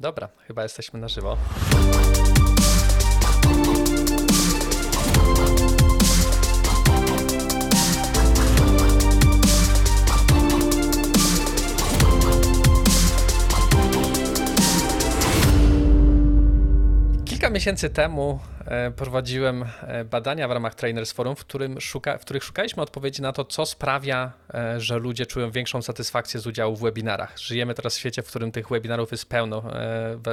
[0.00, 1.36] Dobra, chyba jesteśmy na żywo.
[17.24, 18.40] Kilka miesięcy temu
[18.96, 23.32] prowadziłem e, badania w ramach Trainers Forum, w, którym szuka, w których szukaliśmy odpowiedzi na
[23.32, 27.38] to, co sprawia, e, że ludzie czują większą satysfakcję z udziału w webinarach.
[27.38, 29.62] Żyjemy teraz w świecie, w którym tych webinarów jest pełno.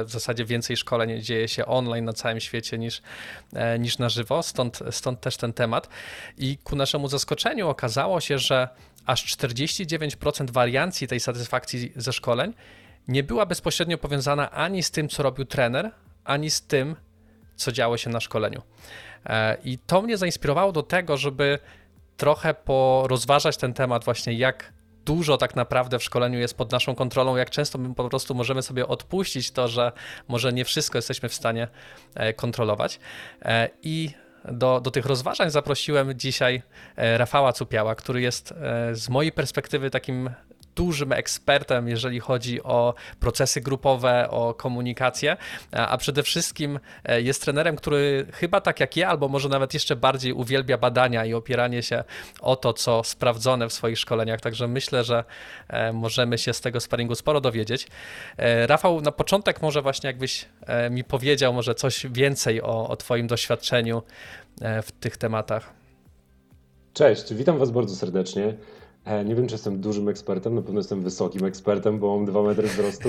[0.04, 3.02] W zasadzie więcej szkoleń dzieje się online na całym świecie niż,
[3.78, 5.88] niż na żywo, stąd, stąd też ten temat.
[6.38, 8.68] I ku naszemu zaskoczeniu okazało się, że
[9.06, 12.54] aż 49% wariancji tej satysfakcji ze szkoleń
[13.08, 15.90] nie była bezpośrednio powiązana ani z tym, co robił trener,
[16.24, 16.96] ani z tym,
[17.56, 18.62] co działo się na szkoleniu.
[19.26, 21.58] E, I to mnie zainspirowało do tego, żeby
[22.16, 24.72] trochę porozważać ten temat, właśnie jak
[25.04, 28.62] dużo tak naprawdę w szkoleniu jest pod naszą kontrolą, jak często my po prostu możemy
[28.62, 29.92] sobie odpuścić to, że
[30.28, 31.68] może nie wszystko jesteśmy w stanie
[32.14, 33.00] e, kontrolować.
[33.42, 34.10] E, I
[34.52, 36.62] do, do tych rozważań zaprosiłem dzisiaj
[36.96, 38.54] Rafała Cupiała, który jest
[38.92, 40.30] z mojej perspektywy takim
[40.76, 45.36] dużym ekspertem, jeżeli chodzi o procesy grupowe, o komunikację,
[45.72, 49.96] a przede wszystkim e, jest trenerem, który chyba tak jak ja, albo może nawet jeszcze
[49.96, 52.04] bardziej uwielbia badania i opieranie się
[52.40, 54.40] o to, co sprawdzone w swoich szkoleniach.
[54.40, 55.24] Także myślę, że
[55.68, 57.86] e, możemy się z tego sparingu sporo dowiedzieć.
[58.36, 60.48] E, Rafał, na początek może właśnie jakbyś
[60.90, 64.02] mi powiedział może coś więcej o, o Twoim doświadczeniu
[64.82, 65.72] w tych tematach.
[66.92, 68.54] Cześć, witam Was bardzo serdecznie.
[69.04, 72.42] E, nie wiem, czy jestem dużym ekspertem, na pewno jestem wysokim ekspertem, bo mam 2
[72.42, 73.08] metry wzrostu.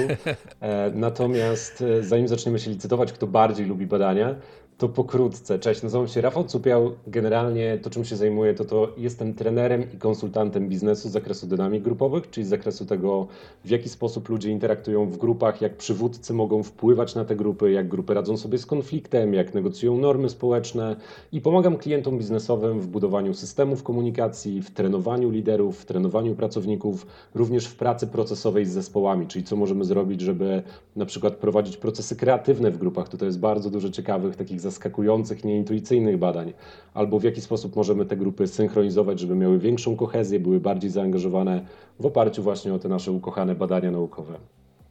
[0.60, 4.36] E, natomiast e, zanim zaczniemy się licytować, kto bardziej lubi badania,
[4.78, 5.60] to pokrótce.
[5.60, 6.92] Cześć, nazywam się Rafał Cupiał.
[7.08, 11.84] Generalnie to, czym się zajmuję, to to jestem trenerem i konsultantem biznesu z zakresu dynamik
[11.84, 13.28] grupowych, czyli z zakresu tego,
[13.66, 17.88] w jaki sposób ludzie interaktują w grupach, jak przywódcy mogą wpływać na te grupy, jak
[17.88, 20.96] grupy radzą sobie z konfliktem, jak negocjują normy społeczne
[21.32, 27.66] i pomagam klientom biznesowym w budowaniu systemów komunikacji, w trenowaniu liderów, w trenowaniu pracowników, również
[27.66, 30.64] w pracy procesowej z zespołami, czyli co możemy zrobić, żeby
[30.96, 33.10] na przykład prowadzić procesy kreatywne w grupach.
[33.10, 36.54] Tutaj jest bardzo dużo ciekawych takich zaskakujących, nieintuicyjnych badań,
[36.94, 41.66] albo w jaki sposób możemy te grupy synchronizować, żeby miały większą kohezję, były bardziej zaangażowane
[42.00, 44.34] w oparciu właśnie o te nasze ukochane badania naukowe.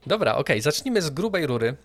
[0.07, 0.62] Dobra, okej, okay.
[0.62, 1.77] zacznijmy z grubej rury.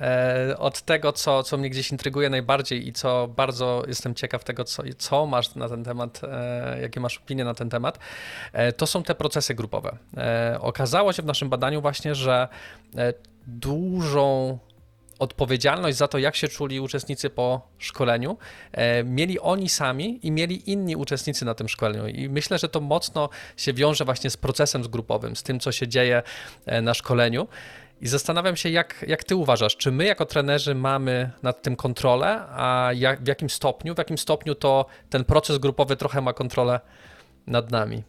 [0.00, 4.64] E, od tego, co, co mnie gdzieś intryguje najbardziej i co bardzo jestem ciekaw tego,
[4.64, 7.98] co, co masz na ten temat, e, jakie masz opinie na ten temat,
[8.52, 9.96] e, to są te procesy grupowe.
[10.60, 12.48] Okazało się w naszym badaniu właśnie, że
[13.46, 14.58] dużą
[15.18, 18.36] odpowiedzialność za to, jak się czuli uczestnicy po szkoleniu,
[18.72, 22.06] e, mieli oni sami i mieli inni uczestnicy na tym szkoleniu.
[22.06, 25.88] I myślę, że to mocno się wiąże właśnie z procesem zgrupowym, z tym, co się
[25.88, 26.22] dzieje
[26.66, 27.48] e, na szkoleniu.
[28.00, 32.40] I zastanawiam się, jak, jak ty uważasz, czy my jako trenerzy mamy nad tym kontrolę,
[32.48, 36.80] a jak, w jakim stopniu, w jakim stopniu to ten proces grupowy trochę ma kontrolę
[37.46, 38.02] nad nami?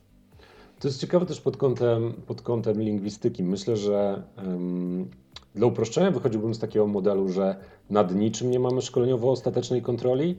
[0.79, 3.43] To jest ciekawe też pod kątem, pod kątem lingwistyki.
[3.43, 5.09] Myślę, że um,
[5.57, 7.55] dla uproszczenia wychodziłbym z takiego modelu, że
[7.89, 10.35] nad niczym nie mamy szkoleniowo ostatecznej kontroli,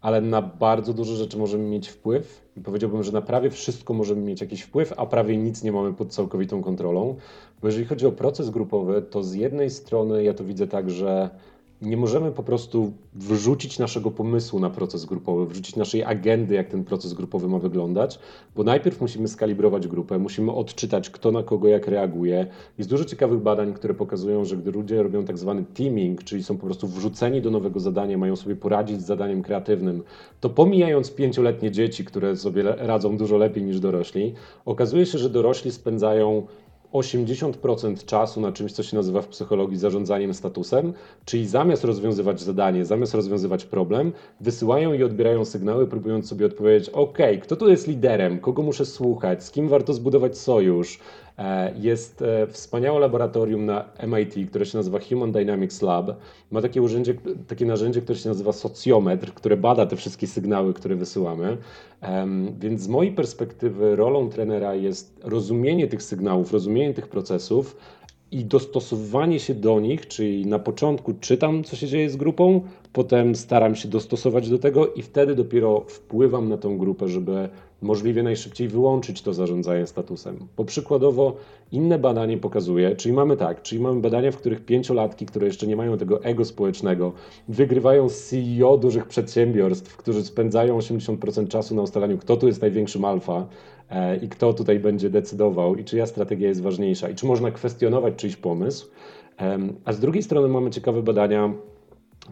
[0.00, 4.20] ale na bardzo dużo rzeczy możemy mieć wpływ i powiedziałbym, że na prawie wszystko możemy
[4.20, 7.16] mieć jakiś wpływ, a prawie nic nie mamy pod całkowitą kontrolą.
[7.62, 11.30] Bo jeżeli chodzi o proces grupowy, to z jednej strony ja to widzę tak, że
[11.82, 16.84] nie możemy po prostu wrzucić naszego pomysłu na proces grupowy, wrzucić naszej agendy, jak ten
[16.84, 18.18] proces grupowy ma wyglądać,
[18.56, 22.46] bo najpierw musimy skalibrować grupę, musimy odczytać, kto na kogo jak reaguje.
[22.78, 26.56] Jest dużo ciekawych badań, które pokazują, że gdy ludzie robią tak zwany teaming, czyli są
[26.56, 30.02] po prostu wrzuceni do nowego zadania, mają sobie poradzić z zadaniem kreatywnym,
[30.40, 34.34] to pomijając pięcioletnie dzieci, które sobie radzą dużo lepiej niż dorośli,
[34.64, 36.46] okazuje się, że dorośli spędzają
[36.94, 40.92] 80% czasu na czymś, co się nazywa w psychologii zarządzaniem statusem,
[41.24, 47.18] czyli zamiast rozwiązywać zadanie, zamiast rozwiązywać problem, wysyłają i odbierają sygnały, próbując sobie odpowiedzieć: OK,
[47.42, 50.98] kto tu jest liderem, kogo muszę słuchać, z kim warto zbudować sojusz,
[51.76, 56.10] jest e, wspaniałe laboratorium na MIT, które się nazywa Human Dynamics Lab.
[56.50, 57.14] Ma takie, urzędzie,
[57.46, 61.56] takie narzędzie, które się nazywa socjometr, które bada te wszystkie sygnały, które wysyłamy.
[62.58, 67.76] Więc z mojej perspektywy rolą trenera jest rozumienie tych sygnałów, rozumienie tych procesów,
[68.34, 72.60] i dostosowywanie się do nich, czyli na początku czytam, co się dzieje z grupą,
[72.92, 77.48] potem staram się dostosować do tego i wtedy dopiero wpływam na tą grupę, żeby
[77.84, 80.38] możliwie najszybciej wyłączyć to zarządzanie statusem.
[80.56, 81.36] Bo przykładowo
[81.72, 85.76] inne badanie pokazuje, czyli mamy tak, czyli mamy badania, w których pięciolatki, które jeszcze nie
[85.76, 87.12] mają tego ego społecznego,
[87.48, 93.04] wygrywają z CEO dużych przedsiębiorstw, którzy spędzają 80% czasu na ustalaniu, kto tu jest największym
[93.04, 93.46] alfa,
[93.90, 98.14] E, i kto tutaj będzie decydował i czyja strategia jest ważniejsza i czy można kwestionować
[98.16, 98.90] czyjś pomysł.
[99.84, 101.52] A z drugiej strony mamy ciekawe badania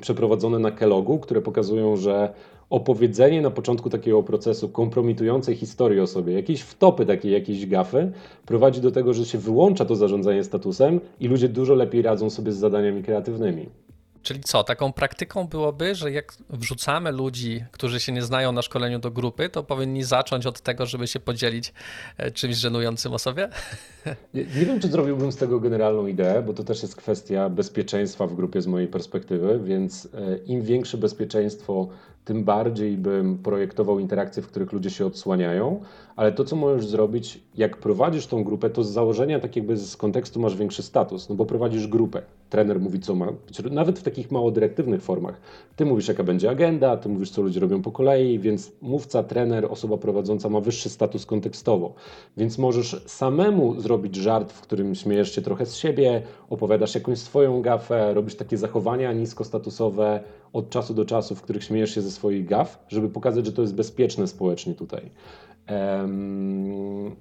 [0.00, 2.32] przeprowadzone na Kellogu, które pokazują, że
[2.72, 8.12] opowiedzenie na początku takiego procesu kompromitującej historii o sobie, jakieś wtopy, takie jakieś gafy,
[8.46, 12.52] prowadzi do tego, że się wyłącza to zarządzanie statusem i ludzie dużo lepiej radzą sobie
[12.52, 13.66] z zadaniami kreatywnymi.
[14.22, 18.98] Czyli co, taką praktyką byłoby, że jak wrzucamy ludzi, którzy się nie znają na szkoleniu
[18.98, 21.72] do grupy, to powinni zacząć od tego, żeby się podzielić
[22.16, 23.48] e, czymś żenującym o sobie?
[24.34, 28.26] Nie, nie, wiem, czy zrobiłbym z tego generalną ideę, bo to też jest kwestia bezpieczeństwa
[28.26, 31.88] w grupie z mojej perspektywy, więc e, im większe bezpieczeństwo,
[32.24, 35.80] tym bardziej bym projektował interakcje, w których ludzie się odsłaniają,
[36.16, 39.96] ale to, co możesz zrobić, jak prowadzisz tą grupę, to z założenia, tak jakby z
[39.96, 42.22] kontekstu masz większy status, no bo prowadzisz grupę.
[42.50, 43.26] Trener mówi, co ma
[43.70, 45.40] nawet w takich mało dyrektywnych formach.
[45.76, 49.66] Ty mówisz, jaka będzie agenda, ty mówisz, co ludzie robią po kolei, więc mówca, trener,
[49.70, 51.94] osoba prowadząca ma wyższy status kontekstowo.
[52.36, 57.62] Więc możesz samemu zrobić żart, w którym śmiejesz się trochę z siebie, opowiadasz jakąś swoją
[57.62, 60.20] gafę, robisz takie zachowania niskostatusowe
[60.52, 63.62] od czasu do czasu, w których śmiejesz się ze swoich gaf, żeby pokazać, że to
[63.62, 65.10] jest bezpieczne społecznie tutaj.
[65.70, 67.16] Um,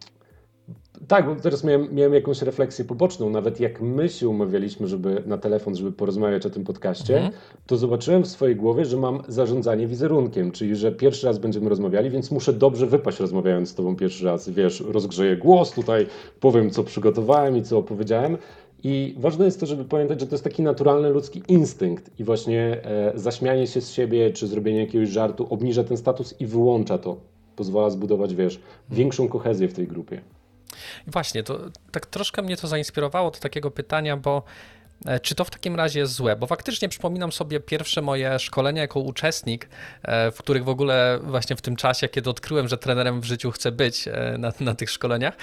[1.07, 3.29] tak, bo teraz miałem, miałem, jakąś refleksję poboczną.
[3.29, 7.33] Nawet jak my się umawialiśmy, żeby na telefon, żeby porozmawiać o tym podcaście, mhm.
[7.65, 12.09] to zobaczyłem w swojej głowie, że mam zarządzanie wizerunkiem, czyli że pierwszy raz będziemy rozmawiali,
[12.09, 14.49] więc muszę dobrze wypaść rozmawiając z tobą pierwszy raz.
[14.49, 16.07] Wiesz, rozgrzeję głos tutaj,
[16.39, 18.37] powiem co przygotowałem i co opowiedziałem.
[18.83, 22.81] I ważne jest to, żeby pamiętać, że to jest taki naturalny ludzki instynkt i właśnie
[22.83, 27.17] e, zaśmianie się z siebie czy zrobienie jakiegoś żartu obniża ten status i wyłącza to.
[27.55, 30.21] Pozwala zbudować, wiesz, większą kohezję w tej grupie.
[31.07, 31.59] I właśnie, to
[31.91, 34.43] tak troszkę mnie to zainspirowało do takiego pytania, bo
[35.05, 36.35] e, czy to w takim razie jest złe?
[36.35, 39.69] Bo faktycznie przypominam sobie pierwsze moje szkolenia jako uczestnik,
[40.03, 43.51] e, w których w ogóle właśnie w tym czasie, kiedy odkryłem, że trenerem w życiu
[43.51, 45.37] chcę być e, na, na tych szkoleniach.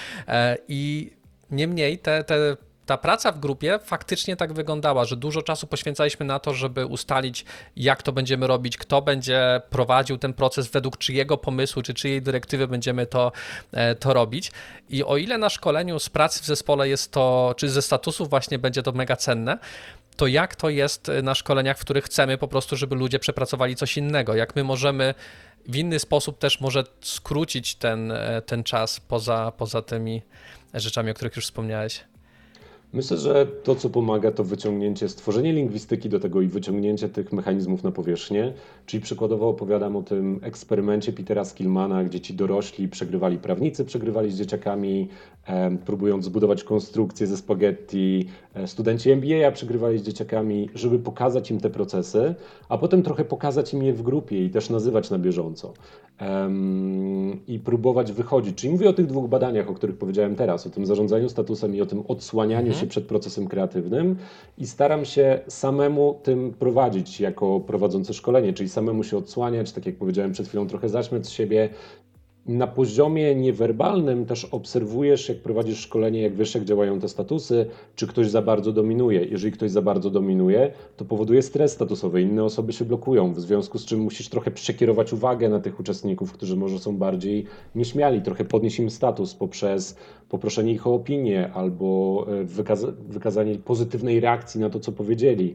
[0.68, 1.10] I
[1.50, 2.56] niemniej te, te
[2.88, 7.44] ta praca w grupie faktycznie tak wyglądała, że dużo czasu poświęcaliśmy na to, żeby ustalić,
[7.76, 12.68] jak to będziemy robić, kto będzie prowadził ten proces, według czyjego pomysłu, czy czyjej dyrektywy
[12.68, 13.32] będziemy to,
[13.72, 14.52] e, to robić.
[14.90, 18.58] I o ile na szkoleniu z pracy w zespole jest to, czy ze statusów właśnie
[18.58, 19.58] będzie to mega cenne,
[20.16, 23.96] to jak to jest na szkoleniach, w których chcemy po prostu, żeby ludzie przepracowali coś
[23.96, 24.34] innego?
[24.34, 25.14] Jak my możemy
[25.66, 30.22] w inny sposób też może skrócić ten, e, ten czas poza, poza tymi
[30.74, 32.04] rzeczami, o których już wspomniałeś?
[32.92, 37.82] Myślę, że to, co pomaga, to wyciągnięcie, stworzenie lingwistyki do tego i wyciągnięcie tych mechanizmów
[37.82, 38.52] na powierzchnię.
[38.86, 44.38] Czyli przykładowo opowiadam o tym eksperymencie Petera Skillmana, gdzie ci dorośli przegrywali prawnicy, przegrywali z
[44.38, 45.08] dzieciakami,
[45.86, 48.26] próbując zbudować konstrukcję ze spaghetti.
[48.58, 52.34] E, studenci MBA przegrywali z dzieciakami, żeby pokazać im te procesy,
[52.68, 55.72] a potem trochę pokazać im je w grupie i też nazywać na bieżąco.
[56.20, 56.50] E,
[57.46, 58.58] I próbować wychodzić.
[58.58, 61.80] Czyli mówię o tych dwóch badaniach, o których powiedziałem teraz, o tym zarządzaniu statusem i
[61.80, 64.16] o tym odsłanianiu się przed procesem kreatywnym
[64.58, 69.96] i staram się samemu tym prowadzić jako prowadzący szkolenie, czyli samemu się odsłaniać, tak jak
[69.96, 71.68] powiedziałem przed chwilą, trochę zaśmiać z siebie,
[72.48, 78.06] na poziomie niewerbalnym też obserwujesz, jak prowadzisz szkolenie, jak wiesz, jak działają te statusy, czy
[78.06, 79.24] ktoś za bardzo dominuje.
[79.24, 83.78] Jeżeli ktoś za bardzo dominuje, to powoduje stres statusowy, inne osoby się blokują, w związku
[83.78, 88.44] z czym musisz trochę przekierować uwagę na tych uczestników, którzy może są bardziej nieśmiali, trochę
[88.44, 89.96] podnieść im status poprzez
[90.28, 95.54] poproszenie ich o opinię albo e, wykaza wykazanie pozytywnej reakcji na to, co powiedzieli.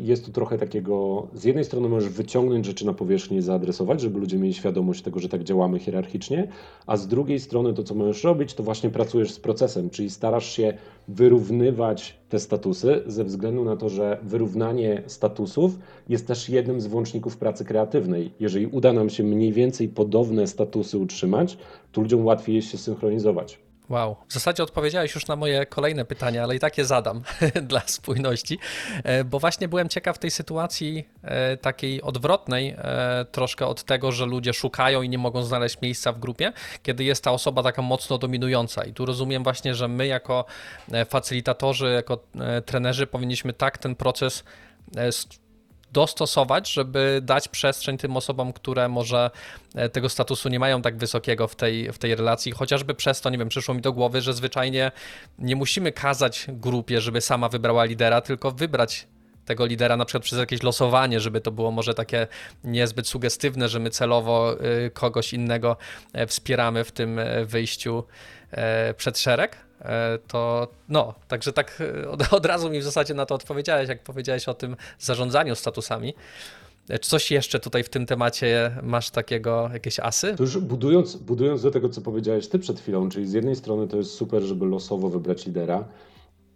[0.00, 4.20] Jest tu trochę takiego, z jednej strony możesz wyciągnąć rzeczy na powierzchnię i zaadresować, żeby
[4.20, 6.48] ludzie mieli świadomość tego, że tak działamy hierarchicznie,
[6.86, 10.52] a z drugiej strony to, co możesz robić, to właśnie pracujesz z procesem, czyli starasz
[10.52, 10.74] się
[11.08, 17.36] wyrównywać te statusy ze względu na to, że wyrównanie statusów jest też jednym z włączników
[17.36, 18.30] pracy kreatywnej.
[18.40, 21.58] Jeżeli uda nam się mniej więcej podobne statusy utrzymać,
[21.92, 23.67] to ludziom łatwiej jest się synchronizować.
[23.88, 27.22] Wow, w zasadzie odpowiedziałeś już na moje kolejne pytania, ale i tak je zadam
[27.62, 28.58] dla spójności,
[29.04, 34.26] e, bo właśnie byłem ciekaw tej sytuacji e, takiej odwrotnej, e, troszkę od tego, że
[34.26, 36.52] ludzie szukają i nie mogą znaleźć miejsca w grupie,
[36.82, 38.84] kiedy jest ta osoba taka mocno dominująca.
[38.84, 40.44] I tu rozumiem właśnie, że my jako
[41.08, 42.24] facylitatorzy, jako
[42.66, 44.44] trenerzy powinniśmy tak ten proces
[45.92, 49.30] dostosować, żeby dać przestrzeń tym osobom, które może
[49.74, 52.52] e, tego statusu nie mają tak wysokiego w tej, w tej relacji.
[52.52, 54.92] Chociażby przez to, nie wiem, przyszło mi do głowy, że zwyczajnie
[55.38, 59.06] nie musimy kazać grupie, żeby sama wybrała lidera, tylko wybrać
[59.44, 62.26] tego lidera na przykład przez jakieś losowanie, żeby to było może takie
[62.64, 65.76] niezbyt sugestywne, że my celowo y, kogoś innego
[66.12, 68.04] e, wspieramy w tym e, wyjściu
[68.96, 69.67] przed szereg
[70.28, 74.02] to no, także tak e, od, od, razu mi w zasadzie na to odpowiedziałeś, jak
[74.02, 76.14] powiedziałeś o tym zarządzaniu statusami.
[76.88, 80.34] E, czy coś jeszcze tutaj w tym temacie masz takiego, jakieś asy?
[80.36, 83.88] To już budując, budując do tego, co powiedziałeś ty przed chwilą, czyli z jednej strony
[83.88, 85.84] to jest super, żeby losowo wybrać lidera,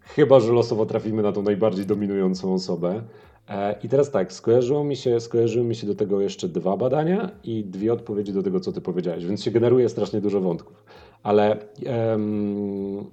[0.01, 3.03] chyba że losowo trafimy na tą najbardziej dominującą osobę.
[3.49, 7.31] E, I teraz tak, skojarzyło mi się, skojarzyły mi się do tego jeszcze dwa badania
[7.45, 10.85] i dwie odpowiedzi do tego, co ty powiedziałeś, więc się generuje strasznie dużo wątków.
[11.23, 13.07] Ale um,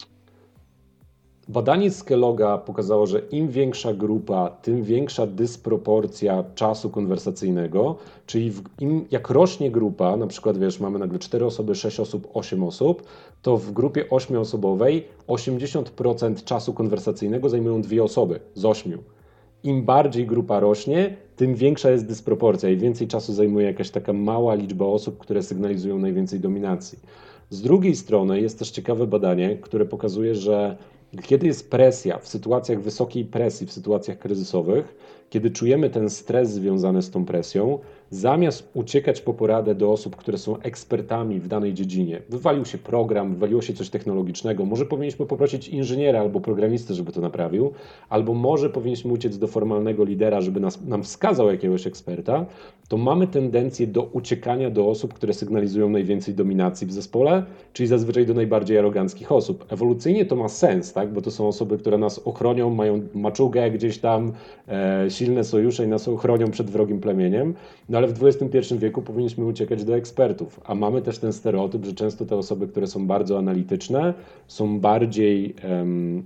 [1.48, 8.64] badanie z Kelloga pokazało, że im większa grupa, tym większa dysproporcja czasu konwersacyjnego, czyli w,
[8.80, 13.04] im, jak rośnie grupa, na przykład wiesz, mamy nagle 4 osoby, 6 osób, 8 osób,
[13.42, 18.98] to w grupie 8-osobowej 80% czasu konwersacyjnego zajmują dwie osoby z 8
[19.64, 24.56] im bardziej grupa rośnie, tym większa jest dysproporcja i więcej czasu zajmuje jakaś taka mała
[24.56, 27.00] liczba osób, które sygnalizują najwięcej dominacji.
[27.50, 30.78] Z drugiej strony jest też ciekawe badanie, które pokazuje, że
[31.24, 34.96] kiedy jest presja, w sytuacjach wysokiej presji, w sytuacjach kryzysowych,
[35.30, 40.38] kiedy czujemy ten stres związany z tą presją, zamiast uciekać po poradę do osób, które
[40.38, 45.68] są ekspertami w danej dziedzinie, wywalił się program, wywaliło się coś technologicznego, może powinniśmy poprosić
[45.68, 47.72] inżyniera albo programistę, żeby to naprawił,
[48.10, 52.46] albo może powinniśmy uciec do formalnego lidera, żeby nas, nam wskazał jakiegoś eksperta,
[52.88, 58.26] to mamy tendencję do uciekania do osób, które sygnalizują najwięcej dominacji w zespole, czyli zazwyczaj
[58.26, 59.66] do najbardziej aroganckich osób.
[59.70, 61.14] Ewolucyjnie to ma sens, tak?
[61.14, 64.32] bo to są osoby, które nas ochronią, mają maczugę gdzieś tam,
[64.68, 67.54] e, silne sojusze i nas ochronią przed wrogim plemieniem.
[67.90, 71.94] No ale w XXI wieku powinniśmy uciekać do ekspertów, a mamy też ten stereotyp, że
[71.94, 74.14] często te osoby, które są bardzo analityczne,
[74.48, 75.56] są bardziej.
[75.70, 76.24] Um,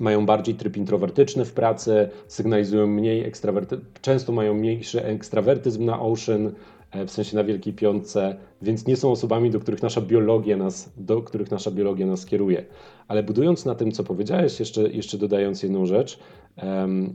[0.00, 6.52] mają bardziej tryb introwertyczny w pracy, sygnalizują mniej ekstrawerty, często mają mniejszy ekstrawertyzm na Ocean,
[6.90, 10.92] e, w sensie na Wielkiej Piątce, więc nie są osobami, do których nasza biologia nas,
[10.96, 12.64] do których nasza biologia nas kieruje.
[13.08, 16.18] Ale budując na tym, co powiedziałeś, jeszcze, jeszcze dodając jedną rzecz,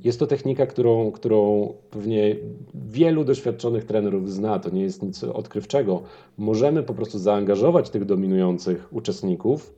[0.03, 2.35] jest to technika, którą, którą pewnie
[2.75, 6.01] wielu doświadczonych trenerów zna, to nie jest nic odkrywczego.
[6.37, 9.73] Możemy po prostu zaangażować tych dominujących uczestników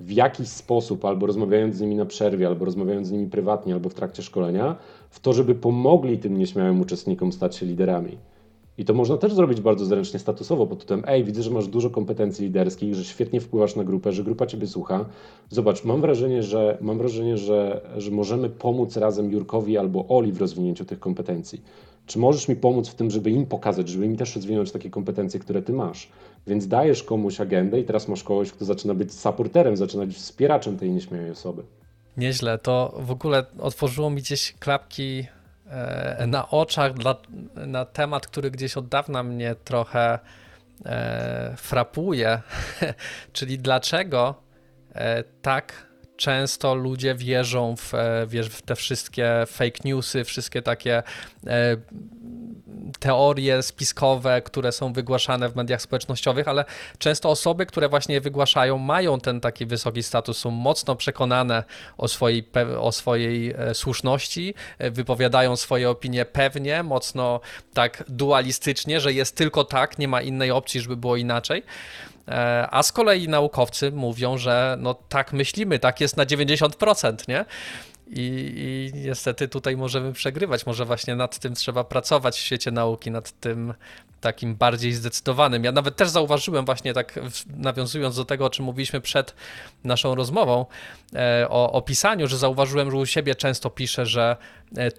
[0.00, 3.88] w jakiś sposób, albo rozmawiając z nimi na przerwie, albo rozmawiając z nimi prywatnie, albo
[3.88, 4.76] w trakcie szkolenia,
[5.10, 8.18] w to, żeby pomogli tym nieśmiałym uczestnikom stać się liderami.
[8.78, 11.90] I to można też zrobić bardzo zręcznie, statusowo pod tytułem ej, widzę, że masz dużo
[11.90, 15.04] kompetencji liderskich, że świetnie wpływasz na grupę, że grupa Ciebie słucha.
[15.50, 20.40] Zobacz, mam wrażenie, że, mam wrażenie, że, że możemy pomóc razem Jurkowi albo Oli w
[20.40, 21.62] rozwinięciu tych kompetencji.
[22.06, 25.40] Czy możesz mi pomóc w tym, żeby im pokazać, żeby im też rozwinąć takie kompetencje,
[25.40, 26.08] które Ty masz?
[26.46, 30.76] Więc dajesz komuś agendę i teraz masz kogoś, kto zaczyna być supporterem, zaczyna być wspieraczem
[30.78, 31.62] tej nieśmiałej osoby.
[32.16, 35.24] Nieźle, to w ogóle otworzyło mi gdzieś klapki
[36.26, 37.16] na oczach dla,
[37.54, 40.18] na temat, który gdzieś od dawna mnie trochę
[40.86, 42.40] e, frapuje,
[43.32, 44.42] czyli dlaczego
[44.94, 47.92] e, tak często ludzie wierzą w,
[48.26, 51.02] wiesz, w te wszystkie fake newsy, wszystkie takie
[53.04, 56.64] teorie spiskowe, które są wygłaszane w mediach społecznościowych, ale
[56.98, 61.64] często osoby, które właśnie wygłaszają, mają ten taki wysoki status, są mocno przekonane
[61.98, 62.48] o swojej,
[62.80, 67.40] o swojej e, słuszności, e, wypowiadają swoje opinie pewnie, mocno
[67.74, 71.62] tak dualistycznie, że jest tylko tak, nie ma innej opcji, żeby było inaczej.
[72.28, 77.44] E, a z kolei naukowcy mówią, że no tak myślimy, tak jest na 90%, nie?
[78.06, 80.66] I, I, niestety tutaj możemy przegrywać.
[80.66, 83.74] Może właśnie nad tym trzeba pracować w świecie nauki, nad tym
[84.20, 85.64] takim bardziej zdecydowanym.
[85.64, 87.20] Ja nawet też zauważyłem, właśnie tak
[87.56, 89.34] nawiązując do tego, o czym mówiliśmy przed
[89.84, 90.66] naszą rozmową,
[91.14, 94.36] e, o, o pisaniu, że zauważyłem, że u siebie często piszę, że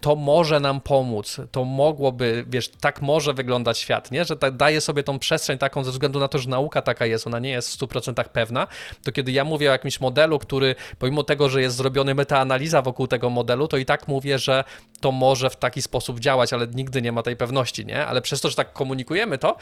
[0.01, 4.25] to może nam pomóc, to mogłoby, wiesz, tak może wyglądać świat, nie?
[4.25, 7.27] Że tak daje sobie tą przestrzeń taką ze względu na to, że nauka taka jest,
[7.27, 8.67] ona nie jest w 100% pewna,
[9.03, 13.08] to kiedy ja mówię o jakimś modelu, który pomimo tego, że jest zrobiony metaanaliza wokół
[13.08, 14.63] tego modelu, to i tak mówię, że
[15.01, 18.05] to może w taki sposób działać, ale nigdy nie ma tej pewności, nie?
[18.05, 19.55] Ale przez to, że tak komunikujemy to,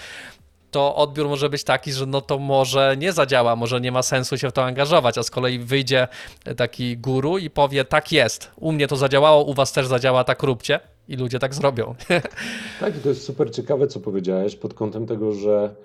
[0.73, 4.37] to odbiór może być taki, że no to może nie zadziała, może nie ma sensu
[4.37, 6.07] się w to angażować, a z kolei wyjdzie
[6.57, 10.43] taki guru i powie tak jest, u mnie to zadziałało, u was też zadziała, tak
[10.43, 11.95] róbcie i ludzie tak zrobią.
[12.79, 15.75] Tak, i to jest super ciekawe, co powiedziałeś pod kątem tego, że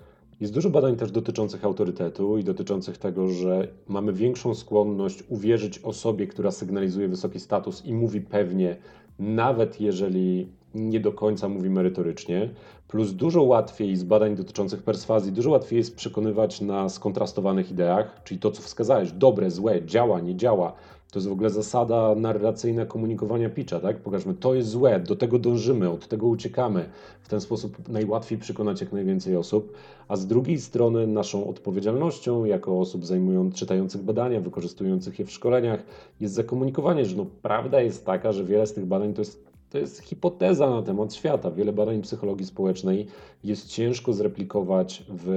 [0.40, 6.26] jest dużo badań też dotyczących autorytetu i dotyczących tego, że mamy większą skłonność uwierzyć osobie,
[6.26, 8.76] która sygnalizuje wysoki status i mówi pewnie,
[9.18, 12.50] nawet jeżeli nie do końca mówi merytorycznie.
[12.88, 18.40] Plus dużo łatwiej z badań dotyczących perswazji, dużo łatwiej jest przekonywać na skontrastowanych ideach, czyli
[18.40, 20.72] to, co wskazałeś, dobre, złe, działa, nie działa.
[21.12, 23.96] To jest w ogóle zasada narracyjna komunikowania pitcha, tak?
[23.96, 26.88] Pokażmy, to jest złe, do tego dążymy, od tego uciekamy.
[27.22, 29.72] W ten sposób najłatwiej przekonać jak najwięcej osób,
[30.08, 35.82] a z drugiej strony naszą odpowiedzialnością jako osób zajmujących, czytających badania, wykorzystujących je w szkoleniach
[36.20, 39.78] jest zakomunikowanie, że no, prawda jest taka, że wiele z tych badań to jest to
[39.78, 41.50] jest hipoteza na temat świata.
[41.50, 43.06] Wiele badań psychologii społecznej
[43.44, 45.28] jest ciężko zreplikować w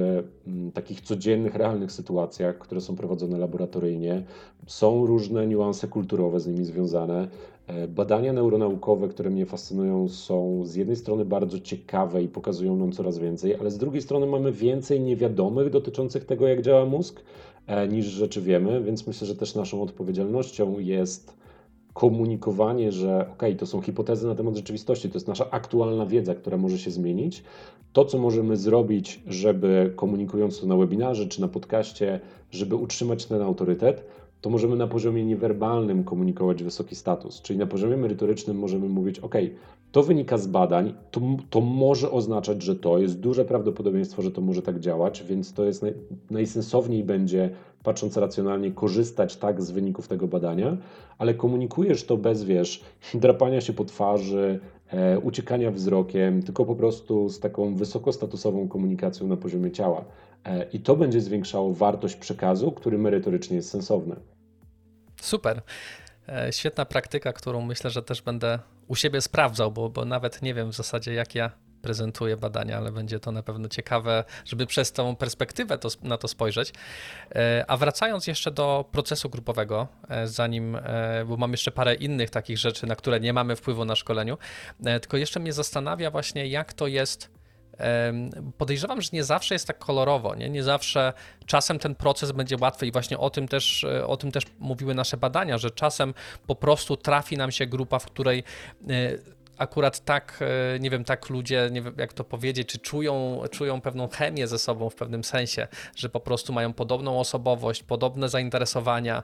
[0.47, 4.23] mm, takich codziennych, realnych sytuacjach, które są prowadzone laboratoryjnie.
[4.67, 7.27] Są różne niuanse kulturowe z nimi związane.
[7.67, 12.91] E, badania neuronaukowe, które mnie fascynują, są z jednej strony bardzo ciekawe i pokazują nam
[12.91, 17.21] coraz więcej, ale z drugiej strony mamy więcej niewiadomych dotyczących tego, jak działa mózg,
[17.67, 21.41] e, niż rzeczy wiemy, więc myślę, że też naszą odpowiedzialnością jest
[21.93, 26.57] komunikowanie, że ok, to są hipotezy na temat rzeczywistości, to jest nasza aktualna wiedza, która
[26.57, 27.43] może się zmienić.
[27.93, 32.19] To, co możemy zrobić, żeby komunikując to na webinarze czy na podcaście,
[32.51, 34.05] żeby utrzymać ten autorytet,
[34.41, 37.41] to możemy na poziomie niewerbalnym komunikować wysoki status.
[37.41, 39.35] Czyli na poziomie merytorycznym możemy mówić, ok,
[39.91, 44.41] to wynika z badań, to, to może oznaczać, że to jest duże prawdopodobieństwo, że to
[44.41, 45.93] może tak działać, więc to jest naj,
[46.31, 47.49] najsensowniej będzie,
[47.83, 50.77] patrząc racjonalnie, korzystać tak z wyników tego badania,
[51.17, 52.83] ale komunikujesz to bez, wiesz,
[53.13, 54.59] drapania się po twarzy,
[55.23, 60.05] uciekania wzrokiem, tylko po prostu z taką wysokostatusową komunikacją na poziomie ciała.
[60.45, 64.15] E, I to będzie zwiększało wartość przekazu, który merytorycznie jest sensowny.
[65.21, 65.61] Super.
[66.29, 70.53] E, świetna praktyka, którą myślę, że też będę u siebie sprawdzał, bo, bo nawet nie
[70.53, 74.91] wiem w zasadzie, jak ja prezentuję badania, ale będzie to na pewno ciekawe, żeby przez
[74.91, 76.73] tą perspektywę to, na to spojrzeć.
[77.35, 79.87] E, a wracając jeszcze do procesu grupowego,
[80.25, 80.77] zanim,
[81.25, 84.37] bo mam jeszcze parę innych takich rzeczy, na które nie mamy wpływu na szkoleniu,
[84.83, 87.29] tylko jeszcze mnie zastanawia właśnie, jak to jest
[88.57, 90.49] podejrzewam, że nie zawsze jest tak kolorowo, nie?
[90.49, 91.13] nie zawsze
[91.45, 94.95] czasem ten proces będzie łatwy i właśnie o tym też, e, o tym też mówiły
[94.95, 96.13] nasze badania, że czasem
[96.47, 99.17] po prostu trafi nam się grupa, w której e,
[99.61, 100.39] akurat tak,
[100.75, 104.47] e, nie wiem, tak ludzie, nie wiem jak to powiedzieć, czy czują, czują pewną chemię
[104.47, 109.23] ze sobą w pewnym sensie, że po prostu mają podobną osobowość, podobne zainteresowania,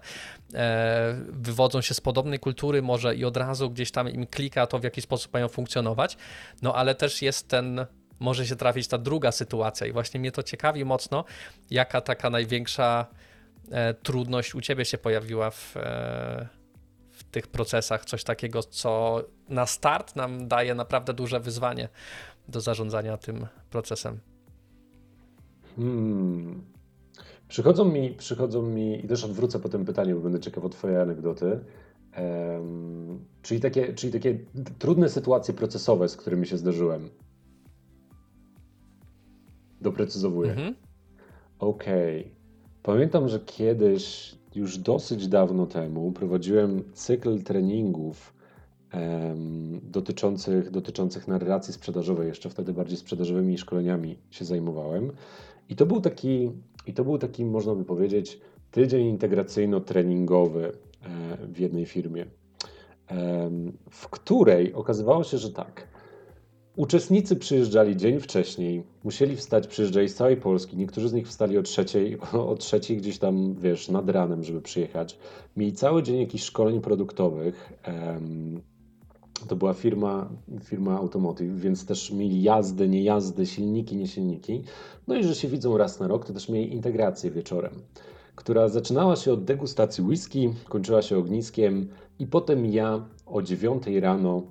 [1.27, 4.83] wywodzą się z podobnej kultury może i od razu gdzieś tam im klika to, w
[4.83, 6.17] jaki sposób mają funkcjonować,
[6.61, 7.85] no ale też jest ten
[8.19, 9.87] może się trafić ta druga sytuacja.
[9.87, 11.25] I właśnie mnie to ciekawi mocno,
[11.69, 13.05] jaka taka największa
[13.71, 15.75] e, trudność u ciebie się pojawiła e, w
[17.31, 18.05] tych procesach.
[18.05, 21.89] Coś takiego, co na start nam daje naprawdę duże wyzwanie
[22.47, 24.19] do zarządzania tym procesem.
[25.75, 26.61] Hmm.
[27.47, 31.01] Przychodzą mi, przychodzą mi, i też odwrócę po tym pytaniu, bo będę ciekaw o Twoje
[31.01, 31.59] anegdoty.
[32.17, 34.39] Um, czyli, takie, czyli takie
[34.79, 37.09] trudne sytuacje procesowe, z którymi się zdarzyłem.
[39.81, 40.51] Doprecyzowuję.
[40.51, 40.75] Mhm.
[41.59, 42.21] Okej.
[42.21, 42.31] Okay.
[42.83, 48.33] Pamiętam, że kiedyś, już dosyć dawno temu, prowadziłem cykl treningów
[49.83, 52.27] dotyczących, dotyczących narracji sprzedażowej.
[52.27, 55.11] Jeszcze wtedy bardziej sprzedażowymi szkoleniami się zajmowałem.
[55.69, 56.51] I to był taki,
[56.87, 58.39] i to był taki można by powiedzieć,
[58.71, 60.71] tydzień integracyjno-treningowy e,
[61.47, 62.25] w jednej firmie,
[63.89, 65.87] w której okazywało się, że tak
[66.77, 70.77] Uczestnicy przyjeżdżali dzień wcześniej, musieli wstać, przyjeżdżali z całej Polski.
[70.77, 72.17] Niektórzy z nich wstali o trzeciej,
[72.49, 75.17] o trzeciej gdzieś tam, wiesz, nad ranem, żeby przyjechać.
[75.55, 77.73] Mieli cały dzień jakichś szkoleń produktowych.
[79.47, 80.29] To była firma,
[80.63, 84.63] firma automotive, więc też mieli jazdy, nie jazdy, silniki, nie silniki.
[85.07, 87.73] No i że się widzą raz na rok, to też mieli integrację wieczorem,
[88.35, 94.43] która zaczynała się od degustacji whisky, kończyła się ogniskiem i potem ja o dziewiątej rano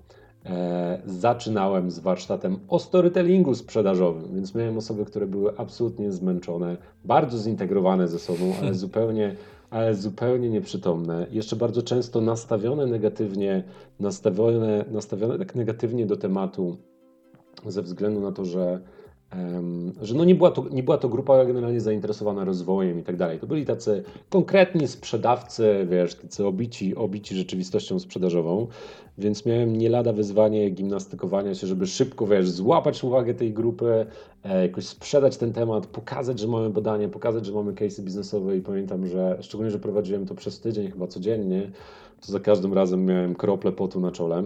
[1.07, 8.09] zaczynałem z warsztatem o storytellingu sprzedażowym, więc miałem osoby, które były absolutnie zmęczone, bardzo zintegrowane
[8.09, 9.37] ze sobą, ale zupełnie,
[9.71, 11.27] ale zupełnie nieprzytomne.
[11.31, 13.65] Jeszcze bardzo często nastawione negatywnie,
[14.01, 16.77] nastawione, nastawione tak negatywnie do tematu,
[17.67, 18.81] ze względu na to, że
[20.03, 23.39] że no nie, była to, nie była to grupa generalnie zainteresowana rozwojem i tak dalej.
[23.39, 28.67] To byli tacy konkretni sprzedawcy, wiesz, tacy obici, obici rzeczywistością sprzedażową,
[29.19, 34.07] więc miałem nie lada wyzwanie gimnastykowania się, żeby szybko, wiesz, złapać uwagę tej grupy,
[34.45, 38.61] e, jakoś sprzedać ten temat, pokazać, że mamy badanie, pokazać, że mamy case'y biznesowe i
[38.61, 41.71] pamiętam, że szczególnie, że prowadziłem to przez tydzień chyba codziennie,
[42.21, 44.45] to za każdym razem miałem krople potu na czole.